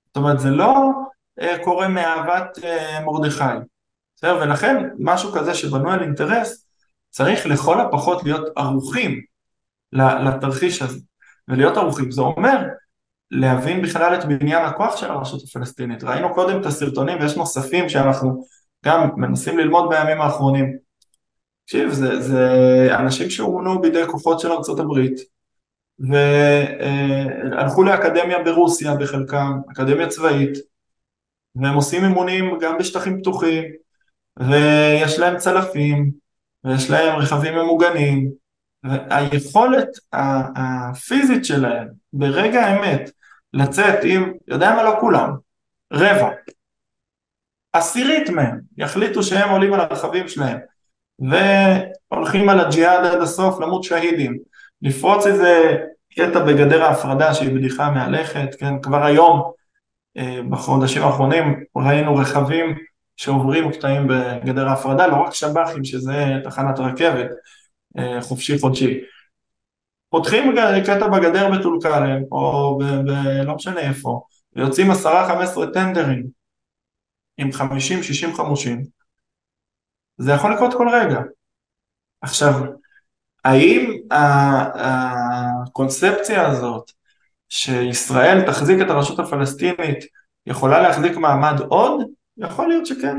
[0.08, 0.92] זאת אומרת זה לא
[1.42, 3.44] אה, קורה מאהבת אה, מרדכי.
[4.16, 4.38] בסדר?
[4.42, 6.68] ולכן משהו כזה שבנוי על אינטרס
[7.10, 9.22] צריך לכל הפחות להיות ערוכים
[9.94, 11.00] לתרחיש הזה.
[11.48, 12.58] ולהיות ערוכים זה אומר
[13.32, 16.04] להבין בכלל את בניין הכוח של הרשות הפלסטינית.
[16.04, 18.46] ראינו קודם את הסרטונים ויש נוספים שאנחנו
[18.86, 20.78] גם מנסים ללמוד בימים האחרונים.
[21.66, 25.20] תקשיב, זה, זה אנשים שאומנו בידי כוחות של ארצות הברית
[26.00, 30.58] והלכו לאקדמיה ברוסיה בחלקם, אקדמיה צבאית,
[31.56, 33.64] והם עושים אימונים גם בשטחים פתוחים,
[34.40, 36.12] ויש להם צלפים,
[36.64, 38.32] ויש להם רכבים ממוגנים,
[38.84, 43.12] והיכולת הפיזית שלהם ברגע האמת
[43.54, 45.30] לצאת עם, יודע מה לא כולם,
[45.94, 46.30] רבע,
[47.74, 50.58] עשירית מהם יחליטו שהם עולים על הרכבים שלהם
[51.20, 54.38] והולכים על הג'יהאד עד הסוף למות שהידים,
[54.82, 55.78] לפרוץ איזה
[56.14, 59.52] קטע בגדר ההפרדה שהיא בדיחה מהלכת, כן, כבר היום
[60.18, 62.76] אה, בחודשים האחרונים ראינו רכבים
[63.18, 67.30] שעוברים קטעים בגדר ההפרדה, לא רק שב"חים שזה תחנת רכבת
[67.98, 69.00] אה, חופשי חודשי
[70.10, 73.12] פותחים קטע בגדר בטול כרם, או ב, ב,
[73.46, 74.22] לא משנה איפה,
[74.56, 76.28] ויוצאים עשרה חמש עשרה טנדרים
[77.38, 78.84] עם חמישים שישים חמושים,
[80.18, 81.20] זה יכול לקרות כל רגע.
[82.22, 82.54] עכשיו,
[83.46, 83.98] האם
[85.68, 86.92] הקונספציה הזאת
[87.50, 90.06] שישראל תחזיק את הרשות הפלסטינית
[90.46, 92.02] יכולה להחזיק מעמד עוד?
[92.38, 93.18] יכול להיות שכן.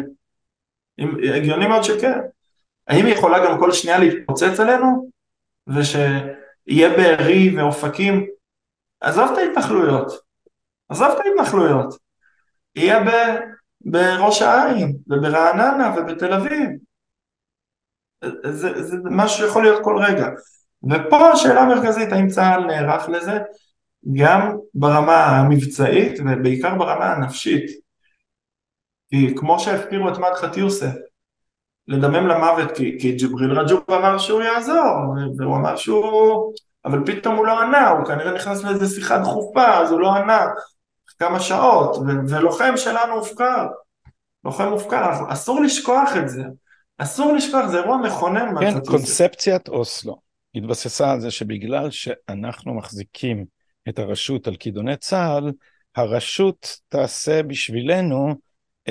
[1.34, 2.18] הגיוני מאוד שכן.
[2.88, 5.10] האם היא יכולה גם כל שנייה להתפוצץ עלינו?
[6.70, 8.26] ושיהיה בארי ואופקים?
[9.00, 10.12] עזוב את ההתנחלויות.
[10.88, 11.94] עזוב את ההתנחלויות.
[12.74, 13.10] יהיה ב,
[13.80, 16.70] בראש העין, וברעננה, ובתל אביב.
[18.44, 20.26] זה, זה משהו שיכול להיות כל רגע.
[20.90, 23.38] ופה השאלה המרכזית, האם צה"ל נערך לזה?
[24.16, 27.70] גם ברמה המבצעית ובעיקר ברמה הנפשית.
[29.10, 30.92] כי כמו שהפקירו את מדחת יוסף,
[31.90, 36.52] לדמם למוות כי, כי ג'יבריל רג'וב אמר שהוא יעזור, והוא אמר שהוא...
[36.84, 40.46] אבל פתאום הוא לא ענה, הוא כנראה נכנס לאיזה שיחה דחופה, אז הוא לא ענה
[41.18, 43.66] כמה שעות, ו- ולוחם שלנו הופקר.
[44.44, 46.42] לוחם מופקר, אסור לשכוח את זה.
[46.98, 48.60] אסור לשכוח, זה אירוע מכונן.
[48.60, 50.20] כן, קונספציית אוסלו
[50.54, 53.44] התבססה על זה שבגלל שאנחנו מחזיקים
[53.88, 55.52] את הרשות על כידוני צה"ל,
[55.96, 58.34] הרשות תעשה בשבילנו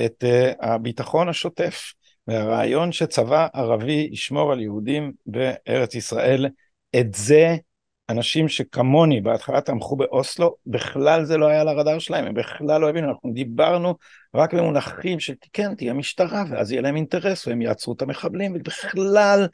[0.05, 1.93] את uh, הביטחון השוטף.
[2.29, 6.45] והרעיון שצבא ערבי ישמור על יהודים בארץ ישראל,
[6.95, 7.55] את זה
[8.09, 12.89] אנשים שכמוני בהתחלה תמכו באוסלו, בכלל זה לא היה על הרדאר שלהם, הם בכלל לא
[12.89, 13.95] הבינו, אנחנו דיברנו
[14.35, 19.47] רק במונחים של כן, תהיה משטרה, ואז יהיה להם אינטרס, והם יעצרו את המחבלים, ובכלל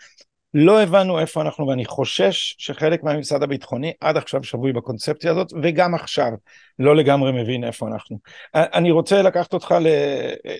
[0.57, 5.95] לא הבנו איפה אנחנו, ואני חושש שחלק מהממסד הביטחוני עד עכשיו שבוי בקונספציה הזאת, וגם
[5.95, 6.31] עכשיו
[6.79, 8.17] לא לגמרי מבין איפה אנחנו.
[8.55, 9.87] אני רוצה לקחת אותך ל,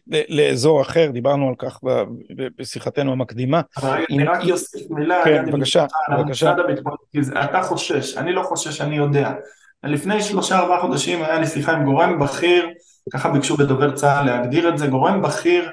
[0.08, 1.80] ל, לאזור אחר, דיברנו על כך
[2.58, 3.62] בשיחתנו המקדימה.
[4.10, 5.86] אני רק אוסיף מילה, כן, בבקשה,
[6.18, 6.56] בבקשה.
[7.44, 9.32] אתה חושש, אני לא חושש, אני יודע.
[9.84, 12.70] לפני שלושה ארבעה חודשים היה לי שיחה עם גורם בכיר,
[13.14, 15.72] ככה ביקשו בדובר צה"ל להגדיר את זה, גורם בכיר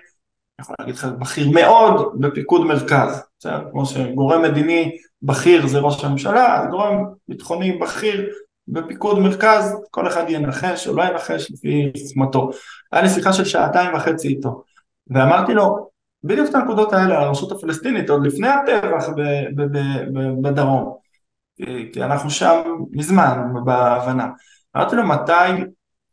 [0.63, 3.65] יכול להגיד לך בכיר מאוד בפיקוד מרכז, בסדר?
[3.71, 8.31] כמו שגורם מדיני בכיר זה ראש הממשלה, גורם ביטחוני בכיר
[8.69, 12.51] בפיקוד מרכז, כל אחד ינחש או לא ינחש לפי סיסמתו.
[12.93, 14.63] היה לי שיחה של שעתיים וחצי איתו,
[15.11, 15.89] ואמרתי לו,
[16.25, 19.09] בדיוק את הנקודות האלה הרשות הפלסטינית, עוד לפני הטבח
[20.43, 20.97] בדרום,
[21.93, 24.29] כי אנחנו שם מזמן בהבנה.
[24.77, 25.63] אמרתי לו, מתי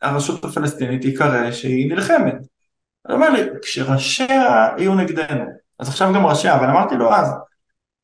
[0.01, 2.35] הרשות הפלסטינית יקרא שהיא נלחמת?
[3.07, 5.45] הוא אומר לי, כשראשיה יהיו נגדנו,
[5.79, 7.33] אז עכשיו גם ראשיה, אבל אמרתי לו אז,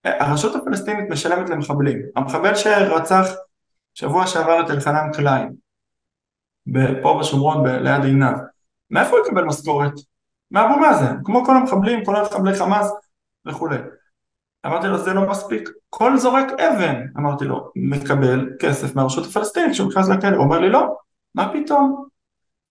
[0.04, 2.00] הרשות הפלסטינית משלמת למחבלים.
[2.16, 3.28] המחבל שרצח
[3.94, 5.54] שבוע שעבר את אלחנן קליין,
[7.02, 8.38] פה בשומרון ליד עינב,
[8.90, 9.94] מאיפה הוא יקבל משכורת?
[10.52, 12.92] מאבו מאזן, כמו כל המחבלים, כולל מחבלי חמאס
[13.46, 13.78] וכולי.
[14.66, 19.90] אמרתי לו זה לא מספיק, כל זורק אבן, אמרתי לו, מקבל כסף מהרשות הפלסטינית כשהוא
[19.90, 20.96] נכנס לכלא, הוא אומר לי לא,
[21.36, 22.06] מה פתאום,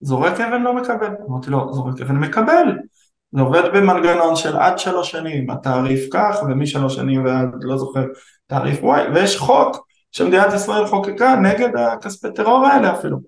[0.05, 2.79] זורק אבן לא מקבל, אמרתי לו זורק אבן מקבל,
[3.33, 8.05] זה עובד במנגנון של עד שלוש שנים, התעריף כך ומשלוש שנים ועד לא זוכר
[8.47, 13.19] תעריף וואי, ויש חוק שמדינת ישראל חוקקה נגד הכספי טרור האלה אפילו.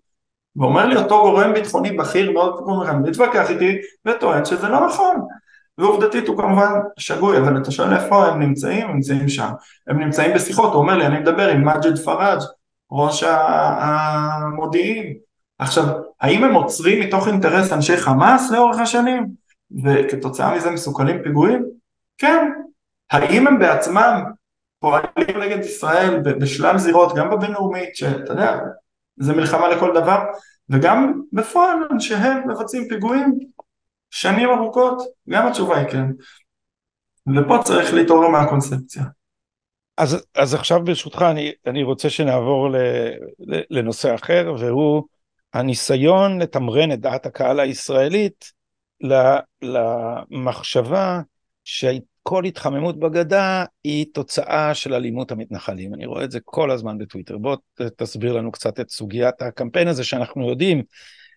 [0.56, 2.64] ואומר לי אותו גורם ביטחוני בכיר מאוד
[3.02, 5.16] מתווכח איתי וטוען שזה לא נכון.
[5.78, 8.86] ועובדתית הוא כמובן שגוי, אבל אתה שואל איפה הם נמצאים?
[8.86, 9.48] הם נמצאים שם.
[9.86, 12.40] הם נמצאים בשיחות, הוא אומר לי, אני מדבר עם מג'ד פראג',
[12.92, 13.24] ראש
[13.78, 15.25] המודיעין,
[15.58, 15.84] עכשיו,
[16.20, 19.26] האם הם עוצרים מתוך אינטרס אנשי חמאס לאורך השנים,
[19.84, 21.64] וכתוצאה מזה מסוכלים פיגועים?
[22.18, 22.50] כן.
[23.10, 24.22] האם הם בעצמם
[24.80, 28.58] פועלים נגד ישראל בשלל זירות, גם בבינלאומית, שאתה יודע,
[29.16, 30.18] זה מלחמה לכל דבר,
[30.70, 33.38] וגם בפועל אנשיהם מבצעים פיגועים
[34.10, 36.06] שנים ארוכות, גם התשובה היא כן.
[37.36, 39.02] ופה צריך להתעורר מהקונספציה.
[39.98, 42.76] אז, אז עכשיו ברשותך אני, אני רוצה שנעבור ל,
[43.38, 45.02] ל, לנושא אחר, והוא
[45.56, 48.52] הניסיון לתמרן את דעת הקהל הישראלית
[49.62, 51.20] למחשבה
[51.64, 55.94] שכל התחממות בגדה היא תוצאה של אלימות המתנחלים.
[55.94, 57.38] אני רואה את זה כל הזמן בטוויטר.
[57.38, 57.56] בוא
[57.96, 60.82] תסביר לנו קצת את סוגיית הקמפיין הזה שאנחנו יודעים.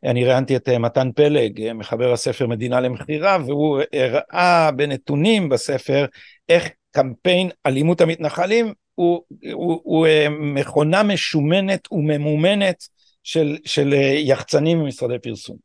[0.03, 6.05] אני ראיינתי את אה, מתן פלג, אה, מחבר הספר מדינה למכירה, והוא הראה בנתונים בספר
[6.49, 12.83] איך קמפיין אלימות המתנחלים הוא, הוא, הוא אה, מכונה משומנת וממומנת
[13.29, 15.57] של, של אה, יחצנים ממשרדי פרסום.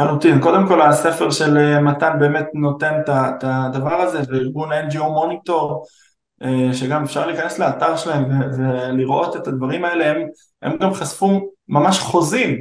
[0.00, 5.84] לחלוטין, קודם כל הספר של אה, מתן באמת נותן את הדבר הזה וארגון NGO מוניטור
[6.42, 8.24] אה, שגם אפשר להיכנס לאתר שלהם
[8.58, 10.26] ולראות את הדברים האלה הם,
[10.62, 12.56] הם גם חשפו ממש חוזים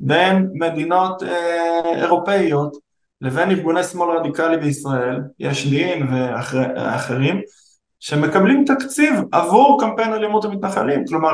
[0.00, 1.22] בין מדינות
[1.84, 2.76] אירופאיות
[3.20, 7.40] לבין ארגוני שמאל רדיקלי בישראל, יש דין ואחרים
[8.00, 11.32] שמקבלים תקציב עבור קמפיין אלימות המתנחלים, כלומר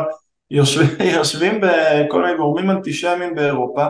[0.51, 3.87] יושבים, יושבים בכל מיני גורמים אנטישמיים באירופה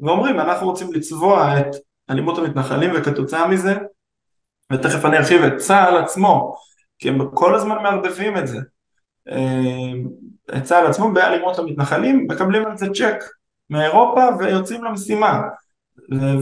[0.00, 1.76] ואומרים אנחנו רוצים לצבוע את
[2.10, 3.74] אלימות המתנחלים וכתוצאה מזה
[4.72, 6.54] ותכף אני ארחיב את צה"ל עצמו
[6.98, 8.58] כי הם כל הזמן מערבבים את זה
[9.28, 13.24] אה, את צה"ל עצמו באלימות המתנחלים מקבלים על זה צ'ק
[13.70, 15.40] מאירופה ויוצאים למשימה.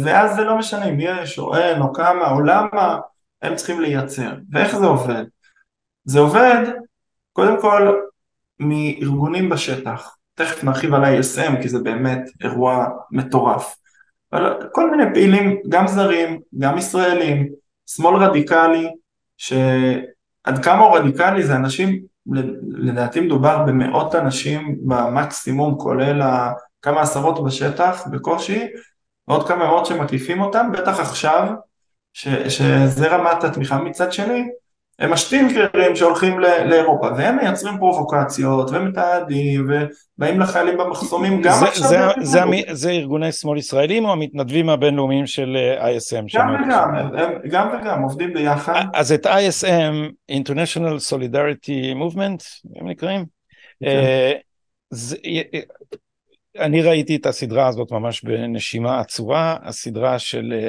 [0.03, 2.99] ואז זה לא משנה אם יש או אין או כמה או למה,
[3.43, 4.33] הם צריכים לייצר.
[4.53, 5.25] ואיך זה עובד?
[6.05, 6.67] זה עובד
[7.33, 8.01] קודם כל
[8.61, 10.17] מארגונים בשטח.
[10.35, 13.77] תכף נרחיב על ISM כי זה באמת אירוע מטורף.
[14.33, 17.49] אבל כל מיני פעילים, גם זרים, גם ישראלים,
[17.87, 18.91] שמאל רדיקלי,
[19.37, 22.01] שעד כמה הוא רדיקלי זה אנשים,
[22.69, 26.23] לדעתי מדובר במאות אנשים במקסימום, כולל
[26.83, 28.67] כמה עשרות בשטח בקושי,
[29.29, 31.49] ועוד כמה מאות שמקיפים אותם, בטח עכשיו,
[32.13, 34.49] ש, שזה רמת התמיכה מצד שני,
[35.01, 41.89] הם השטינקרים שהולכים לאירופה, והם מייצרים פרובוקציות, ומתעדים, ובאים לחיילים במחסומים גם זה, עכשיו.
[41.89, 46.39] זה, זה, זה, זה ארגוני שמאל ישראלים או המתנדבים הבינלאומיים של אה, ISM?
[46.39, 48.83] גם וגם, הם, גם וגם, עובדים ביחד.
[48.95, 53.25] אז את ISM, International Solidarity Movement, הם נקראים?
[53.81, 53.87] כן.
[53.87, 54.33] אה,
[54.91, 55.61] זה, אה,
[56.59, 60.69] אני ראיתי את הסדרה הזאת ממש בנשימה עצורה, הסדרה של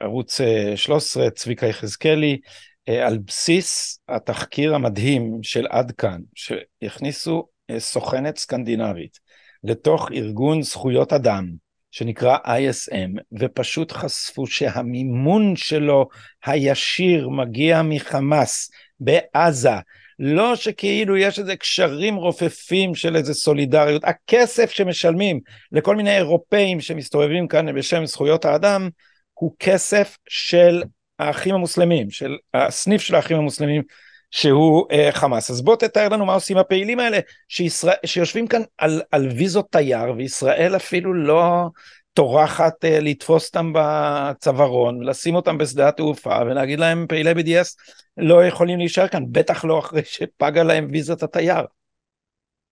[0.00, 0.40] ערוץ
[0.76, 9.18] 13, צביקה יחזקאלי, אה, על בסיס התחקיר המדהים של עד כאן, שהכניסו אה, סוכנת סקנדינבית
[9.64, 11.50] לתוך ארגון זכויות אדם
[11.90, 16.08] שנקרא ISM, ופשוט חשפו שהמימון שלו
[16.44, 19.74] הישיר מגיע מחמאס בעזה.
[20.18, 25.40] לא שכאילו יש איזה קשרים רופפים של איזה סולידריות, הכסף שמשלמים
[25.72, 28.88] לכל מיני אירופאים שמסתובבים כאן בשם זכויות האדם,
[29.34, 30.82] הוא כסף של
[31.20, 33.82] האחים המוסלמים, של הסניף של האחים המוסלמים
[34.30, 35.50] שהוא uh, חמאס.
[35.50, 40.12] אז בוא תתאר לנו מה עושים הפעילים האלה שישראל, שיושבים כאן על, על ויזות תייר
[40.16, 41.66] וישראל אפילו לא
[42.14, 47.68] טורחת uh, לתפוס אותם בצווארון, לשים אותם בשדה התעופה ולהגיד להם פעילי BDS
[48.16, 51.64] לא יכולים להישאר כאן, בטח לא אחרי שפגה להם ויזת התייר.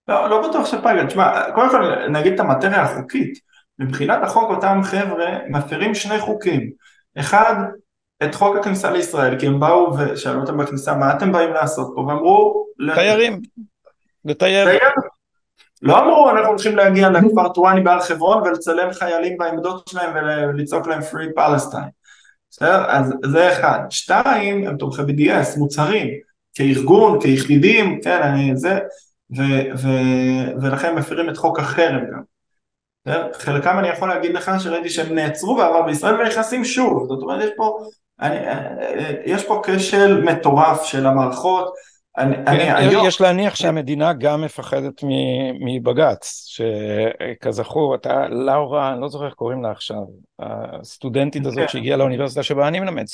[0.09, 3.39] לא, לא בטוח שפגה, תשמע, קודם כל נגיד את המטריה החוקית,
[3.79, 6.71] מבחינת החוק אותם חבר'ה מפרים שני חוקים,
[7.19, 7.55] אחד
[8.25, 12.01] את חוק הכניסה לישראל, כי הם באו ושאלו אותם בכניסה מה אתם באים לעשות פה,
[12.01, 12.67] ואמרו...
[12.95, 13.41] תיירים,
[14.25, 14.69] לטייל.
[15.83, 21.01] לא אמרו אנחנו הולכים להגיע לכפר טורני בהר חברון ולצלם חיילים בעמדות שלהם ולצעוק להם
[21.01, 21.91] free palestine.
[22.51, 22.85] בסדר?
[22.89, 23.81] אז זה אחד.
[23.91, 26.09] שתיים, הם תומכי BDS, מוצהרים,
[26.55, 28.79] כארגון, כיחידים, כן, אני זה,
[29.37, 29.43] ו,
[29.77, 29.89] ו,
[30.63, 32.23] ולכן מפרים את חוק החרם גם.
[33.33, 37.51] חלקם אני יכול להגיד לך שראיתי שהם נעצרו בעבר בישראל ונכנסים שוב, זאת אומרת יש
[37.57, 37.79] פה
[38.21, 38.37] אני,
[39.25, 41.75] יש פה כשל מטורף של המערכות.
[42.19, 43.07] אני, אני, היום...
[43.07, 45.05] יש להניח שהמדינה גם מפחדת
[45.61, 50.03] מבג"ץ, שכזכור, אתה, לאורה, אני לא זוכר איך קוראים לה עכשיו,
[50.39, 51.69] הסטודנטית הזאת כן.
[51.69, 53.05] שהגיעה לאוניברסיטה שבה אני מלמד,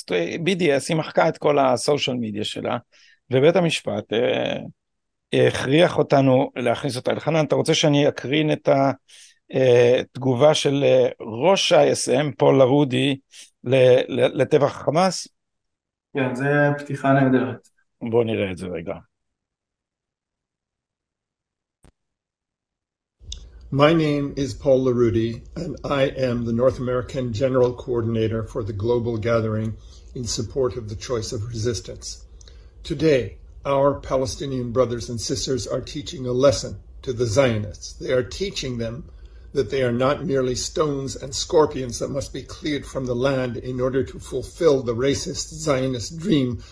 [0.46, 2.76] BDS, היא מחקה את כל הסושיאל מדיה שלה,
[3.30, 7.10] ובית המשפט אה, הכריח אותנו להכניס אותה.
[7.10, 8.68] אלחנן, אתה רוצה שאני אקרין את
[9.51, 13.17] התגובה של אה, ראש ה-ISM, פול לרודי,
[14.34, 15.27] לטבח חמאס?
[16.13, 16.45] כן, זה
[16.77, 17.69] פתיחה נהדרת.
[18.01, 18.93] בואו נראה את זה רגע.
[23.71, 28.73] My name is Paul LaRudy, and I am the North American General Coordinator for the
[28.73, 29.77] Global Gathering
[30.15, 32.25] in support of the choice of resistance.
[32.82, 37.93] Today, our Palestinian brothers and sisters are teaching a lesson to the Zionists.
[37.93, 39.12] They are teaching them
[39.54, 43.56] that they are not merely stones and scorpions that must be cleared from the land
[43.56, 46.62] in order to fulfill the racist Zionist dream.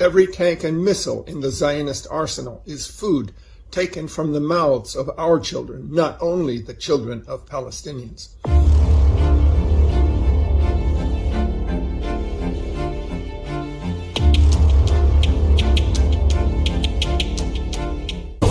[0.00, 3.34] Every tank and missile in the Zionist arsenal is food
[3.72, 8.28] taken from the mouths of our children, not only the children of Palestinians.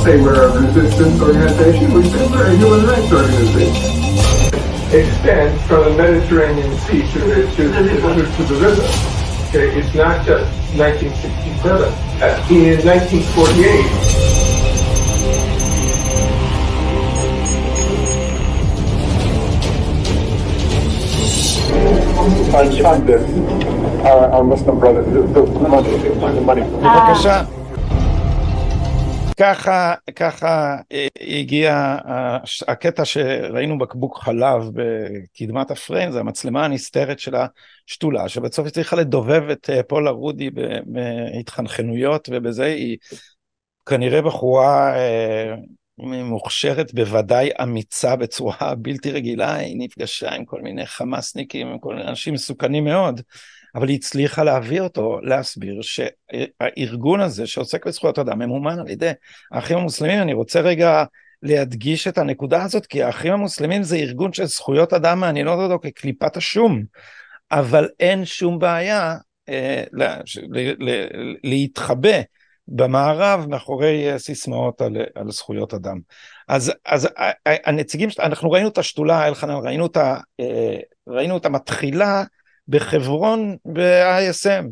[0.07, 3.91] say we're a resistance organization, we say we're a human rights organization.
[4.95, 8.87] Extends from the Mediterranean Sea to, to, to, to the river.
[9.49, 10.47] Okay, it's not just
[10.79, 11.91] 1967.
[12.23, 14.27] Uh, In 1948,
[22.55, 23.23] and shot uh, them,
[24.07, 25.97] our, Muslim brothers, the, the money.
[25.97, 26.61] The money.
[26.81, 27.45] Ah.
[29.37, 31.97] ככה, ככה אה, הגיע
[32.67, 37.35] הקטע שראינו בקבוק חלב בקדמת הפריים, זה המצלמה הנסתרת של
[37.87, 40.49] השתולה, שבסוף היא צריכה לדובב את אה, פולה רודי
[40.85, 42.97] בהתחנחנויות, ובזה היא
[43.85, 45.55] כנראה בחורה אה,
[46.23, 52.09] מוכשרת, בוודאי אמיצה בצורה בלתי רגילה, היא נפגשה עם כל מיני חמאסניקים, עם כל מיני
[52.09, 53.21] אנשים מסוכנים מאוד.
[53.77, 59.11] אבל היא הצליחה להביא אותו להסביר שהארגון הזה שעוסק בזכויות אדם ממומן על ידי
[59.51, 60.21] האחים המוסלמים.
[60.21, 61.03] אני רוצה רגע
[61.43, 66.37] להדגיש את הנקודה הזאת, כי האחים המוסלמים זה ארגון של זכויות אדם מעניינות אותו כקליפת
[66.37, 66.83] השום,
[67.51, 69.15] אבל אין שום בעיה
[69.49, 70.17] אה, לה,
[70.49, 71.05] ל, ל,
[71.43, 72.21] להתחבא
[72.67, 75.99] במערב מאחורי אה, סיסמאות על, על זכויות אדם.
[76.47, 77.07] אז, אז
[77.45, 80.17] הנציגים, אנחנו ראינו את השדולה, אלחנן, ראינו אותה,
[81.07, 82.23] ראינו אותה מתחילה
[82.67, 84.65] בחברון ב-ISM,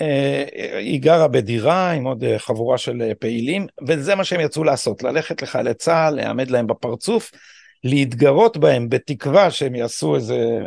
[0.00, 0.44] אה,
[0.78, 5.02] היא גרה בדירה עם עוד אה, חבורה של אה, פעילים, וזה מה שהם יצאו לעשות,
[5.02, 7.30] ללכת לחיילי צה"ל, להעמד להם בפרצוף,
[7.84, 10.60] להתגרות בהם בתקווה שהם יעשו איזה,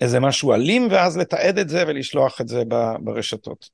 [0.00, 2.62] איזה משהו אלים, ואז לתעד את זה ולשלוח את זה
[3.00, 3.68] ברשתות.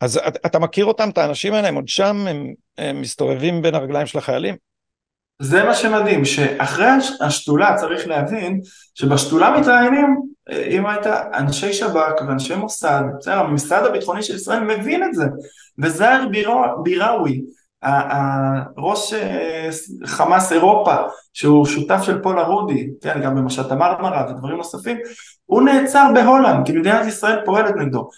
[0.00, 4.06] אז אתה מכיר אותם, את האנשים האלה, הם עוד שם, הם, הם מסתובבים בין הרגליים
[4.06, 4.56] של החיילים?
[5.42, 6.86] זה מה שמדהים, שאחרי
[7.20, 8.60] השדולה צריך להבין
[8.94, 15.14] שבשדולה מתראיינים, אם היית אנשי שב"כ ואנשי מוסד, בסדר, המשרד הביטחוני של ישראל מבין את
[15.14, 15.24] זה,
[15.78, 16.26] וזהר
[16.82, 17.42] ביראווי,
[18.78, 19.68] ראש אה,
[20.06, 20.94] חמאס אירופה,
[21.32, 24.98] שהוא שותף של פול ארודי, כן, גם במשט המרמרה ודברים נוספים,
[25.44, 28.08] הוא נעצר בהולנד, כי מדינת ישראל פועלת נגדו,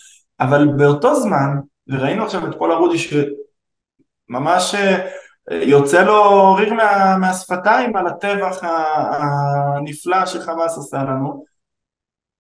[0.41, 1.51] אבל באותו זמן,
[1.89, 5.09] וראינו עכשיו את פול ארודי שממש אה,
[5.51, 11.54] יוצא לו ריר מה, מהשפתיים על הטבח הנפלא שחמאס עשה לנו.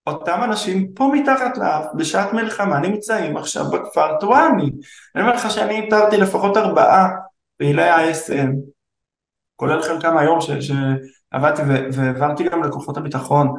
[0.06, 4.70] אותם אנשים פה מתחת לאף בשעת מלחמה נמצאים עכשיו בכפר טואני.
[5.14, 7.10] אני אומר לך שאני איתרתי לפחות ארבעה
[7.58, 8.50] פעילי ה-ISM,
[9.56, 13.54] כולל חלקם היום ש, שעבדתי והעברתי גם לכוחות הביטחון,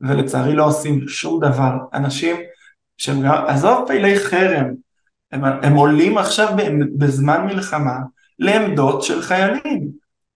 [0.00, 1.72] ולצערי לא עושים שום דבר.
[1.94, 2.36] אנשים
[2.96, 4.66] שהם גם, עזוב פעילי חרם,
[5.32, 6.48] הם, הם עולים עכשיו
[6.98, 7.96] בזמן מלחמה
[8.38, 9.88] לעמדות של חיילים,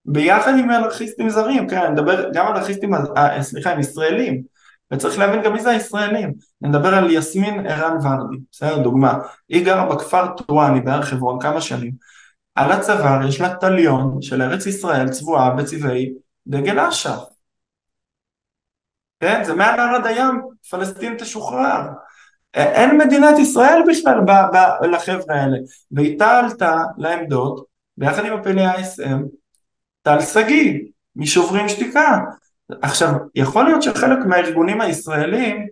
[0.04, 4.42] ביחד עם אנרכיסטים זרים, כן, אני מדבר גם אנרכיסטים, אה, סליחה, עם ישראלים,
[4.92, 6.32] וצריך להבין גם מי זה הישראלים,
[6.62, 9.18] אני מדבר על יסמין ערן ורדי, בסדר, דוגמה,
[9.48, 11.92] היא גרה בכפר טרואני בהר חברון כמה שנים,
[12.54, 16.12] על הצוואר יש לה טליון של ארץ ישראל צבועה בצבעי
[16.46, 17.22] דגל אש"ף,
[19.20, 21.80] כן, זה מהנהר עד הים, פלסטין תשוחרר,
[22.54, 25.58] אין מדינת ישראל בכלל ב- ב- לחבר'ה האלה,
[25.92, 27.64] ואיתה עלתה לעמדות
[27.96, 29.22] ביחד עם הפעילי ה-ISM,
[30.02, 30.80] טל שגיא,
[31.16, 32.18] משוברים שתיקה.
[32.82, 35.66] עכשיו, יכול להיות שחלק מהארגונים הישראלים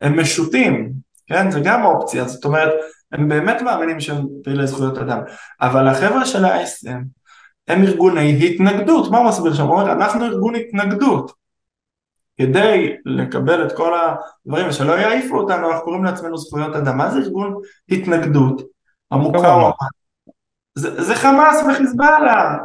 [0.00, 0.92] הם משוטים,
[1.26, 1.50] כן?
[1.50, 2.72] זה גם אופציה, זאת אומרת,
[3.12, 5.18] הם באמת מאמינים שהם פעילי זכויות אדם,
[5.60, 7.04] אבל החבר'ה של ה-ISM
[7.68, 9.62] הם ארגוני התנגדות, מה הוא מסביר שם?
[9.62, 11.32] הוא אומר, אנחנו ארגון התנגדות.
[12.36, 16.98] כדי לקבל את כל הדברים ושלא יעיפו אותנו, אנחנו קוראים לעצמנו זכויות אדם.
[16.98, 17.54] מה זה ארגון
[17.88, 18.62] התנגדות?
[19.10, 19.70] המוכר
[20.74, 22.58] זה, זה חמאס וחיזבאללה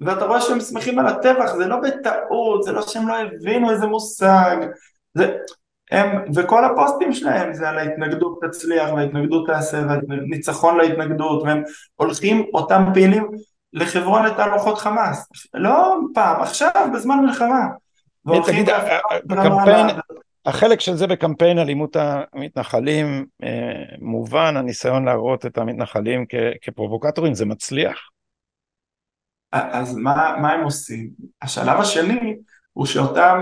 [0.00, 3.86] ואתה רואה שהם שמחים על הטבח זה לא בטעות זה לא שהם לא הבינו איזה
[3.86, 4.56] מושג.
[5.14, 5.36] זה,
[5.90, 11.62] הם, וכל הפוסטים שלהם זה על ההתנגדות תצליח וההתנגדות תעשה והניצחון להתנגדות והם
[11.96, 13.28] הולכים אותם פעילים
[13.72, 15.28] לחברון לתהלוכות חמאס.
[15.54, 17.66] לא פעם עכשיו בזמן מלחמה.
[18.46, 18.68] תגיד,
[19.24, 19.86] בקמפיין,
[20.46, 26.24] החלק של זה בקמפיין אלימות המתנחלים אה, מובן, הניסיון להראות את המתנחלים
[26.62, 27.98] כפרובוקטורים, זה מצליח?
[29.52, 31.10] אז מה, מה הם עושים?
[31.42, 32.36] השלב השני
[32.72, 33.40] הוא שאותם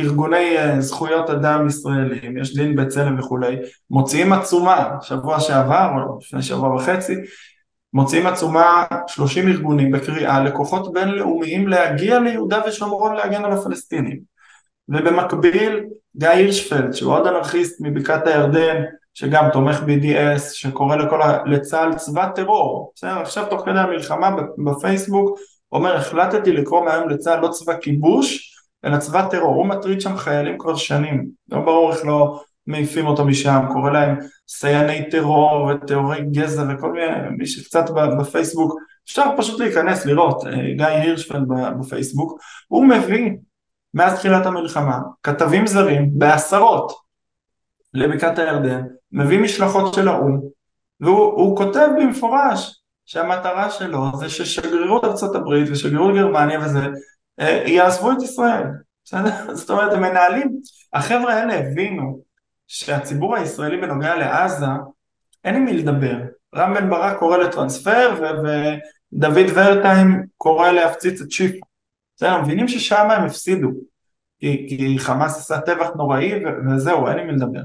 [0.00, 3.56] ארגוני אה, זכויות אדם ישראלים, יש דין בצלם וכולי,
[3.90, 7.14] מוציאים עצומה, שבוע שעבר או לפני שבוע וחצי,
[7.92, 14.20] מוציאים עצומה 30 ארגונים בקריאה לכוחות בינלאומיים להגיע ליהודה ושומרון להגן על הפלסטינים.
[14.88, 15.84] ובמקביל
[16.16, 18.82] גיא הירשפלד שהוא עוד אנרכיסט מבקעת הירדן
[19.14, 21.38] שגם תומך BDS שקורא לכל ה...
[21.46, 22.92] לצה"ל צבא טרור.
[22.96, 23.18] בסדר?
[23.20, 24.30] עכשיו תוך כדי המלחמה
[24.64, 25.38] בפייסבוק
[25.72, 28.52] אומר החלטתי לקרוא מהיום לצה"ל לא צבא כיבוש
[28.84, 29.54] אלא צבא טרור.
[29.54, 31.28] הוא מטריד שם חיילים כבר שנים.
[31.50, 33.64] לא ברור איך לא מעיפים אותו משם.
[33.72, 37.06] קורא להם סייעני טרור וטהורי גזע וכל מיני
[37.38, 37.84] מי שקצת
[38.20, 38.74] בפייסבוק.
[39.04, 41.42] אפשר פשוט להיכנס לראות אה, גיא הירשפלד
[41.80, 42.40] בפייסבוק.
[42.68, 43.30] הוא מביא
[43.94, 47.01] מאז תחילת המלחמה, כתבים זרים בעשרות
[47.94, 48.82] לבקעת הירדן,
[49.12, 50.40] מביא משלחות של האו"ם,
[51.00, 56.80] והוא כותב במפורש שהמטרה שלו זה ששגרירות ארצות הברית ושגרירות גרמניה וזה
[57.40, 58.66] אה, יעזבו את ישראל,
[59.04, 59.30] בסדר?
[59.54, 60.56] זאת אומרת הם מנהלים,
[60.92, 62.22] החבר'ה האלה הבינו
[62.66, 64.66] שהציבור הישראלי בנוגע לעזה
[65.44, 66.16] אין עם מי לדבר,
[66.54, 71.66] רם בן ברק קורא לטרנספר ודוד ורטיים קורא להפציץ את שיפא
[72.16, 73.68] בסדר, מבינים ששם הם הפסידו,
[74.40, 76.32] כי, כי חמאס עשה טבח נוראי
[76.66, 77.60] וזהו, אין לי מי לדבר.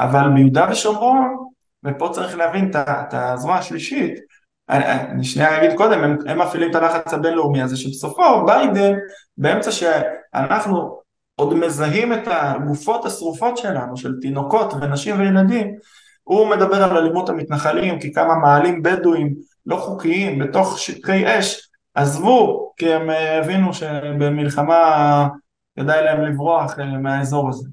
[0.00, 1.36] אבל ביהודה ושומרון,
[1.84, 4.14] ופה צריך להבין את הזרוע השלישית,
[4.70, 8.94] אני, שנייה אגיד קודם, הם, הם מפעילים את הלחץ הבינלאומי הזה שבסופו ביידן,
[9.38, 11.00] באמצע שאנחנו
[11.34, 15.74] עוד מזהים את הגופות השרופות שלנו, של תינוקות ונשים וילדים,
[16.22, 19.34] הוא מדבר על אלימות המתנחלים, כי כמה מעלים בדואים
[19.66, 25.28] לא חוקיים בתוך שטחי אש עזבו, כי הם אה, הבינו שבמלחמה
[25.78, 27.68] כדאי להם לברוח אה, מהאזור הזה.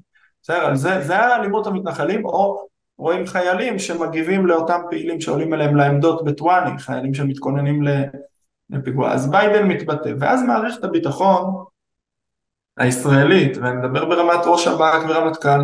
[0.48, 2.66] בסדר, זה, זה אלימות המתנחלים, או
[2.98, 7.82] רואים חיילים שמגיבים לאותם פעילים שעולים אליהם לעמדות בטואני, חיילים שמתכוננים
[8.70, 9.12] לפיגוע.
[9.12, 11.64] אז ביידן מתבטא, ואז מערכת הביטחון
[12.76, 15.60] הישראלית, ואני מדבר ברמת ראש שב"כ ורמטכ"ל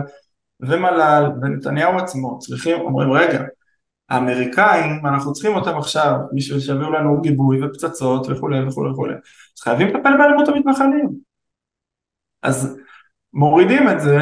[0.61, 3.43] ומל"ל ונתניהו עצמו, צריכים, אומרים רגע,
[4.09, 9.89] האמריקאים, אנחנו צריכים אותם עכשיו בשביל שיביאו לנו גיבוי ופצצות וכולי וכולי וכולי, אז חייבים
[9.89, 11.11] לטפל באלימות המתנחלים.
[12.43, 12.79] אז
[13.33, 14.19] מורידים את זה,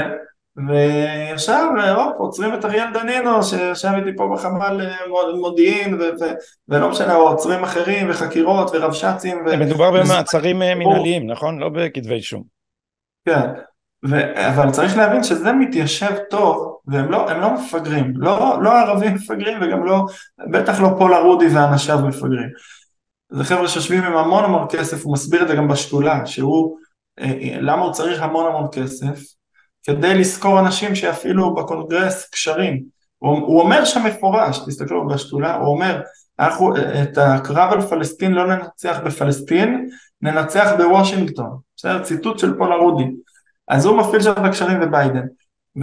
[0.57, 6.35] וישר הופ, עוצרים את אריאל דנינו שישב איתי פה בחמ"ל אה, מודיעין ו- ו-
[6.69, 9.57] ולא משנה, או עוצרים אחרים וחקירות ורבש"צים ו...
[9.57, 11.59] מדובר במעצרים אה, מנהליים, נכון?
[11.59, 12.43] לא בכתבי אישום.
[13.25, 13.49] כן,
[14.09, 19.59] ו- אבל צריך להבין שזה מתיישב טוב, והם לא, לא מפגרים, לא, לא ערבים מפגרים
[19.63, 20.05] וגם לא,
[20.53, 22.49] בטח לא פולה רודי ואנשיו מפגרים.
[23.31, 26.77] זה חבר'ה שיושבים עם המון המון כסף, הוא מסביר את זה גם בשדולה, שהוא,
[27.21, 29.42] אה, למה הוא צריך המון המון כסף?
[29.83, 32.83] כדי לשכור אנשים שיפעילו בקונגרס קשרים.
[33.19, 36.01] הוא, הוא אומר שם מפורש, תסתכלו בשדולה, הוא אומר,
[36.39, 39.89] אנחנו את הקרב על פלסטין לא ננצח בפלסטין,
[40.23, 41.59] ננצח בוושינגטון.
[41.77, 42.03] בסדר?
[42.03, 43.05] ציטוט של פולה רודי.
[43.69, 45.27] אז הוא מפעיל שם את הקשרים בביידן.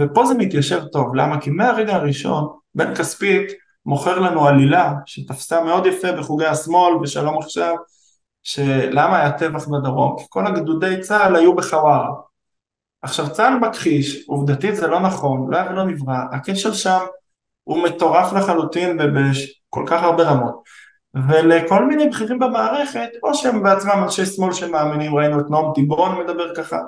[0.00, 1.40] ופה זה מתיישב טוב, למה?
[1.40, 3.52] כי מהרגע הראשון בן כספית
[3.86, 7.74] מוכר לנו עלילה שתפסה מאוד יפה בחוגי השמאל ושלום עכשיו,
[8.42, 10.16] שלמה היה טבח בדרום?
[10.18, 12.10] כי כל הגדודי צה"ל היו בחווארה.
[13.02, 16.98] עכשיו צה"ל מכחיש, עובדתית זה לא נכון, לא היה ולא נברא, הכשל שם
[17.64, 20.62] הוא מטורף לחלוטין בכל כך הרבה רמות.
[21.28, 26.54] ולכל מיני בכירים במערכת, או שהם בעצמם אנשי שמאל שמאמינים, ראינו את נועם טיבון מדבר
[26.54, 26.78] ככה,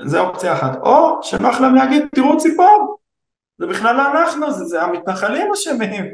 [0.00, 2.98] זה אופציה אחת, או שנוח להם להגיד תראו ציפור,
[3.58, 6.04] זה בכלל לא אנחנו, זה, זה המתנחלים אשמים,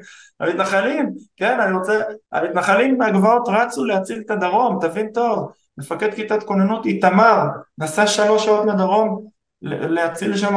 [0.41, 2.01] המתנחלים, כן, אני רוצה,
[2.33, 7.39] המתנחלים מהגבעות רצו להציל את הדרום, תבין טוב, מפקד כיתת כוננות איתמר,
[7.79, 9.27] נסע שלוש שעות לדרום
[9.63, 10.55] להציל שם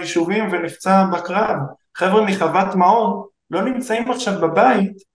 [0.00, 1.56] יישובים ונפצע בקרב,
[1.96, 5.10] חבר'ה מחוות מעון לא נמצאים עכשיו בבית.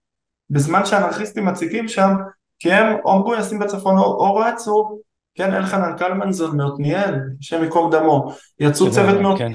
[0.50, 2.14] בזמן שהאנרכיסטים מציגים שם
[2.58, 4.98] כי הם או מגויסים בצפון או, או רצו.
[5.34, 9.52] כן, אלחנן קלמנזון מעתניאל, השם ייקום דמו, יצאו צוות, מאוד, כן.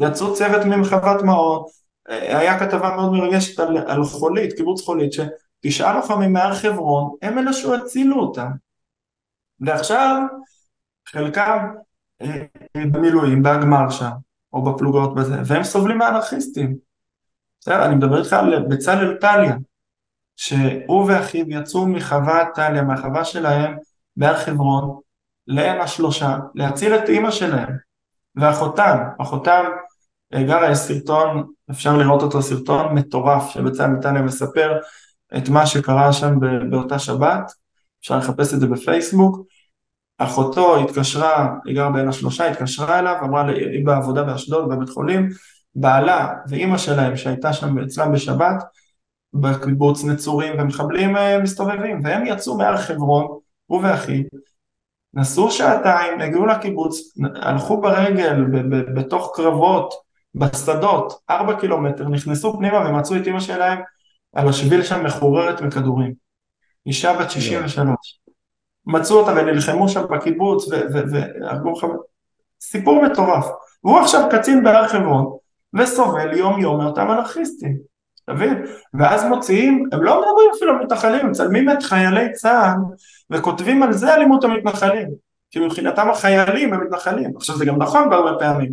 [0.00, 1.62] יצאו צוות ממחוות מעון,
[2.08, 7.52] היה כתבה מאוד מרגשת על, על חולית, קיבוץ חולית, שתשעה לוחמים מהר חברון, הם אלה
[7.52, 8.48] שהצילו אותם.
[9.60, 10.22] ועכשיו,
[11.08, 11.58] חלקם
[12.22, 12.44] אה,
[12.76, 14.10] במילואים, בהגמר שם,
[14.52, 16.76] או בפלוגות בזה, והם סובלים מאנרכיסטים.
[17.60, 19.56] בסדר, אני מדבר איתך על בצלאל טליה,
[20.36, 23.76] שהוא ואחיו יצאו מחוות טליה, מהחווה שלהם
[24.16, 25.00] בהר חברון,
[25.46, 27.76] לעין השלושה, להציל את אימא שלהם,
[28.36, 29.64] ואחותם, אחותם
[30.34, 34.78] אה, גרה, יש סרטון, אפשר לראות אותו סרטון מטורף שבצלאל נתניה מספר
[35.36, 36.34] את מה שקרה שם
[36.70, 37.52] באותה שבת,
[38.04, 39.46] אפשר לחפש את זה בפייסבוק,
[40.18, 45.28] אחותו התקשרה, היא גרה בעין השלושה, התקשרה אליו, אמרה לי, היא בעבודה באשדוד בבית חולים,
[45.74, 48.64] בעלה ואימא שלהם שהייתה שם אצלם בשבת,
[49.34, 54.22] בקיבוץ נצורים ומחבלים אה, מסתובבים, והם יצאו מהר חברון, הוא ואחיו,
[55.14, 57.00] נסעו שעתיים, הגיעו לקיבוץ,
[57.34, 58.44] הלכו ברגל
[58.94, 59.94] בתוך קרבות,
[60.34, 63.78] בשדות, ארבע קילומטר, נכנסו פנימה ומצאו את אמא שלהם
[64.32, 66.23] על השביל שם מחוררת מכדורים.
[66.86, 68.20] אישה בת 63.
[68.86, 71.94] מצאו אותה ונלחמו שם בקיבוץ והרגו חבר...
[72.60, 73.46] סיפור מטורף.
[73.84, 75.36] והוא עכשיו קצין בהר חברון
[75.74, 77.78] וסובל יום יום מאותם אנרכיסטים.
[78.24, 78.64] אתה מבין?
[78.94, 82.78] ואז מוציאים, הם לא מדברים אפילו על מתנחלים, מצלמים את חיילי צה"ל
[83.30, 85.08] וכותבים על זה אלימות המתנחלים.
[85.50, 87.36] כי מבחינתם החיילים הם מתנחלים.
[87.36, 88.72] עכשיו זה גם נכון בהרבה פעמים.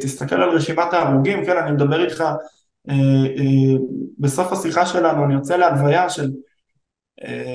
[0.00, 2.94] תסתכל על רשימת ההרוגים, כן, אני מדבר איתך אה,
[3.38, 3.76] אה,
[4.18, 6.30] בסוף השיחה שלנו, אני יוצא להלוויה של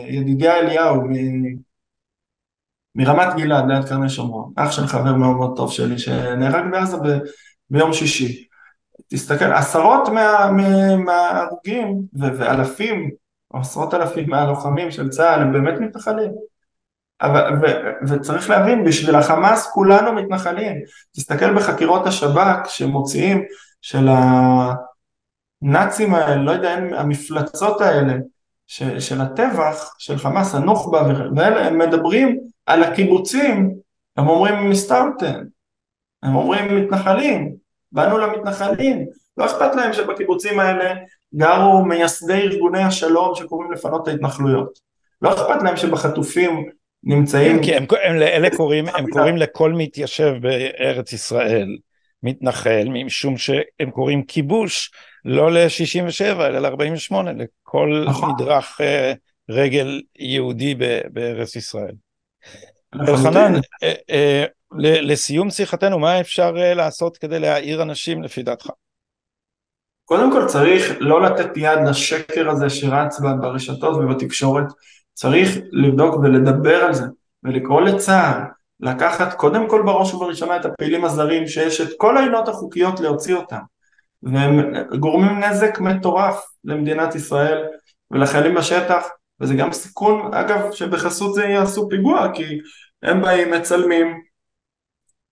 [0.07, 1.01] ידידיה אליהו.
[2.95, 7.07] מרמת גלעד ליד קרני שומרון, אח של חבר מאוד מאוד טוב שלי שנהרג בעזה ב...
[7.69, 8.47] ביום שישי.
[9.07, 10.09] תסתכל, עשרות
[11.05, 13.11] מההרוגים מה, ואלפים,
[13.53, 16.31] או עשרות אלפים מהלוחמים של צה"ל הם באמת מתנחלים.
[17.21, 17.65] אבל, ו,
[18.07, 20.75] וצריך להבין, בשביל החמאס כולנו מתנחלים.
[21.15, 23.43] תסתכל בחקירות השב"כ שמוציאים
[23.81, 24.07] של
[25.61, 28.13] הנאצים האלה, לא יודע, המפלצות האלה,
[28.67, 31.01] ש, של הטבח, של חמאס, הנוח'בה
[31.37, 33.75] הם מדברים על הקיבוצים,
[34.17, 35.43] הם אומרים מסתרטן,
[36.23, 37.55] הם אומרים מתנחלים,
[37.91, 39.05] באנו למתנחלים,
[39.37, 40.93] לא אכפת להם שבקיבוצים האלה
[41.35, 44.79] גרו מייסדי ארגוני השלום שקוראים לפנות ההתנחלויות.
[45.21, 46.69] לא אכפת להם שבחטופים
[47.03, 47.57] נמצאים...
[47.57, 51.67] כן, כי הם, הם, אלה קוראים, הם קוראים לכל מתיישב בארץ ישראל
[52.23, 54.91] מתנחל, משום שהם קוראים כיבוש
[55.25, 58.31] לא ל-67 אלא ל-48, לכל נכון.
[58.33, 58.83] מדרך uh,
[59.49, 60.75] רגל יהודי
[61.11, 61.93] בארץ ישראל.
[62.95, 63.53] אלחנן,
[63.83, 64.45] אה, אה,
[65.01, 68.69] לסיום שיחתנו, מה אפשר אה, לעשות כדי להעיר אנשים לפי דעתך?
[70.05, 74.65] קודם כל צריך לא לתת יד לשקר הזה שרץ ברשתות ובתקשורת,
[75.13, 77.05] צריך לבדוק ולדבר על זה
[77.43, 78.43] ולקרוא לצה"ל
[78.79, 83.59] לקחת קודם כל בראש ובראשונה את הפעילים הזרים שיש את כל העילות החוקיות להוציא אותם
[84.23, 84.59] והם
[84.99, 87.63] גורמים נזק מטורף למדינת ישראל
[88.11, 89.07] ולחיילים בשטח
[89.39, 92.59] וזה גם סיכון אגב שבחסות זה יעשו פיגוע כי
[93.03, 94.21] הם באים מצלמים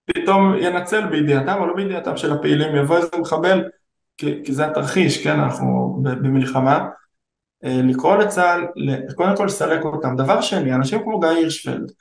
[0.06, 3.64] פתאום ינצל בידיעתם או לא בידיעתם של הפעילים יבוא איזה מחבל
[4.18, 6.88] כי, כי זה התרחיש כן אנחנו במלחמה
[7.64, 8.68] אה, לקרוא לצה"ל
[9.16, 10.16] קודם כל לסלק אותם.
[10.16, 11.92] דבר שני אנשים כמו גיא הירשפלד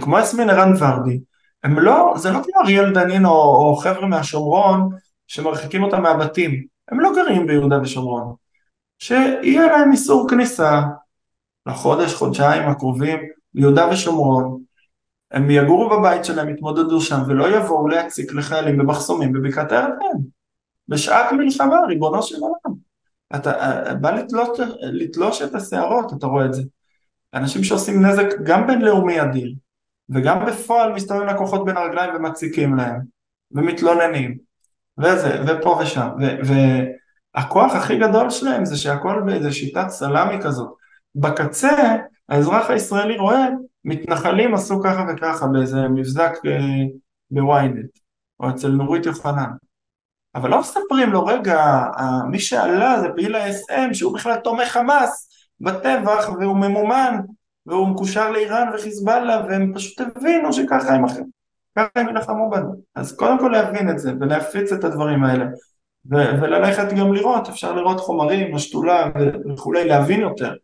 [0.00, 1.20] כמו יסמין ערן ורדי
[1.64, 4.88] הם לא זה לא כמו אריאל דנין או, או חבר'ה מהשומרון
[5.30, 8.34] שמרחיקים אותם מהבתים הם לא גרים ביהודה ושומרון
[8.98, 10.80] שיהיה להם איסור כניסה
[11.66, 13.18] לחודש, חודשיים הקרובים
[13.54, 14.62] ליהודה ושומרון,
[15.30, 20.18] הם יגורו בבית שלהם, יתמודדו שם ולא יבואו להציק לחיילים במחסומים בבקעת הירדן.
[20.88, 22.76] בשעת מלחמה, ריבונו של עולם.
[23.36, 23.52] אתה
[24.00, 24.48] בא לתלוש,
[24.82, 26.62] לתלוש את השערות, אתה רואה את זה.
[27.34, 29.54] אנשים שעושים נזק גם בינלאומי אדיר,
[30.08, 33.00] וגם בפועל מסתובבים לקוחות בין הרגליים ומציקים להם,
[33.52, 34.49] ומתלוננים,
[35.02, 36.08] וזה, ופה ושם,
[37.36, 40.68] והכוח הכי גדול שלהם זה שהכל באיזה שיטת סלאמי כזאת,
[41.14, 41.96] בקצה
[42.28, 43.46] האזרח הישראלי רואה
[43.84, 46.58] מתנחלים עשו ככה וככה באיזה מבזק אה,
[47.30, 47.90] בוויינט
[48.40, 49.50] או אצל נורית יוחנן.
[50.34, 51.82] אבל לא מספרים לו רגע
[52.30, 55.28] מי שעלה זה פעיל ה-SM שהוא בכלל תומך חמאס
[55.60, 57.16] בטבח והוא ממומן
[57.66, 61.39] והוא מקושר לאיראן וחיזבאללה והם פשוט הבינו שככה הם אחרים
[61.76, 65.44] ככה הם ילחמו בנו אז קודם כל להבין את זה ולהפיץ את הדברים האלה
[66.10, 69.10] ו- וללכת גם לראות אפשר לראות חומרים בשתולה
[69.52, 70.54] וכולי להבין יותר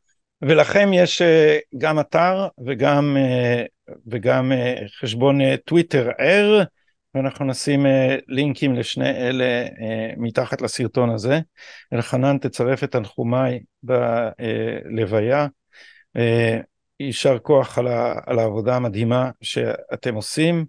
[0.43, 3.65] ולכם יש אה, גם אתר וגם, אה,
[4.07, 6.63] וגם אה, חשבון טוויטר ער,
[7.15, 7.87] ואנחנו נשים
[8.29, 9.67] לינקים לשני אלה
[10.17, 11.41] מתחת לסרטון הזה.
[11.93, 15.47] אלחנן תצרף את תנחומיי בלוויה.
[17.01, 17.79] יישר כוח
[18.27, 20.65] על העבודה המדהימה שאתם עושים.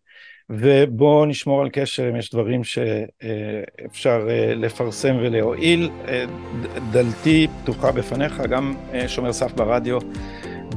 [0.50, 5.90] ובואו נשמור על קשר אם יש דברים שאפשר אה, לפרסם ולהועיל.
[6.08, 6.26] אה,
[6.92, 9.98] דלתי פתוחה בפניך, גם אה, שומר סף ברדיו,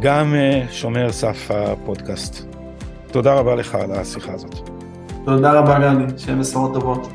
[0.00, 0.34] גם
[0.70, 2.44] שומר סף הפודקאסט.
[3.10, 4.54] תודה רבה לך על השיחה הזאת.
[5.24, 7.08] תודה רבה גדי, שיהיה בשורות טובות.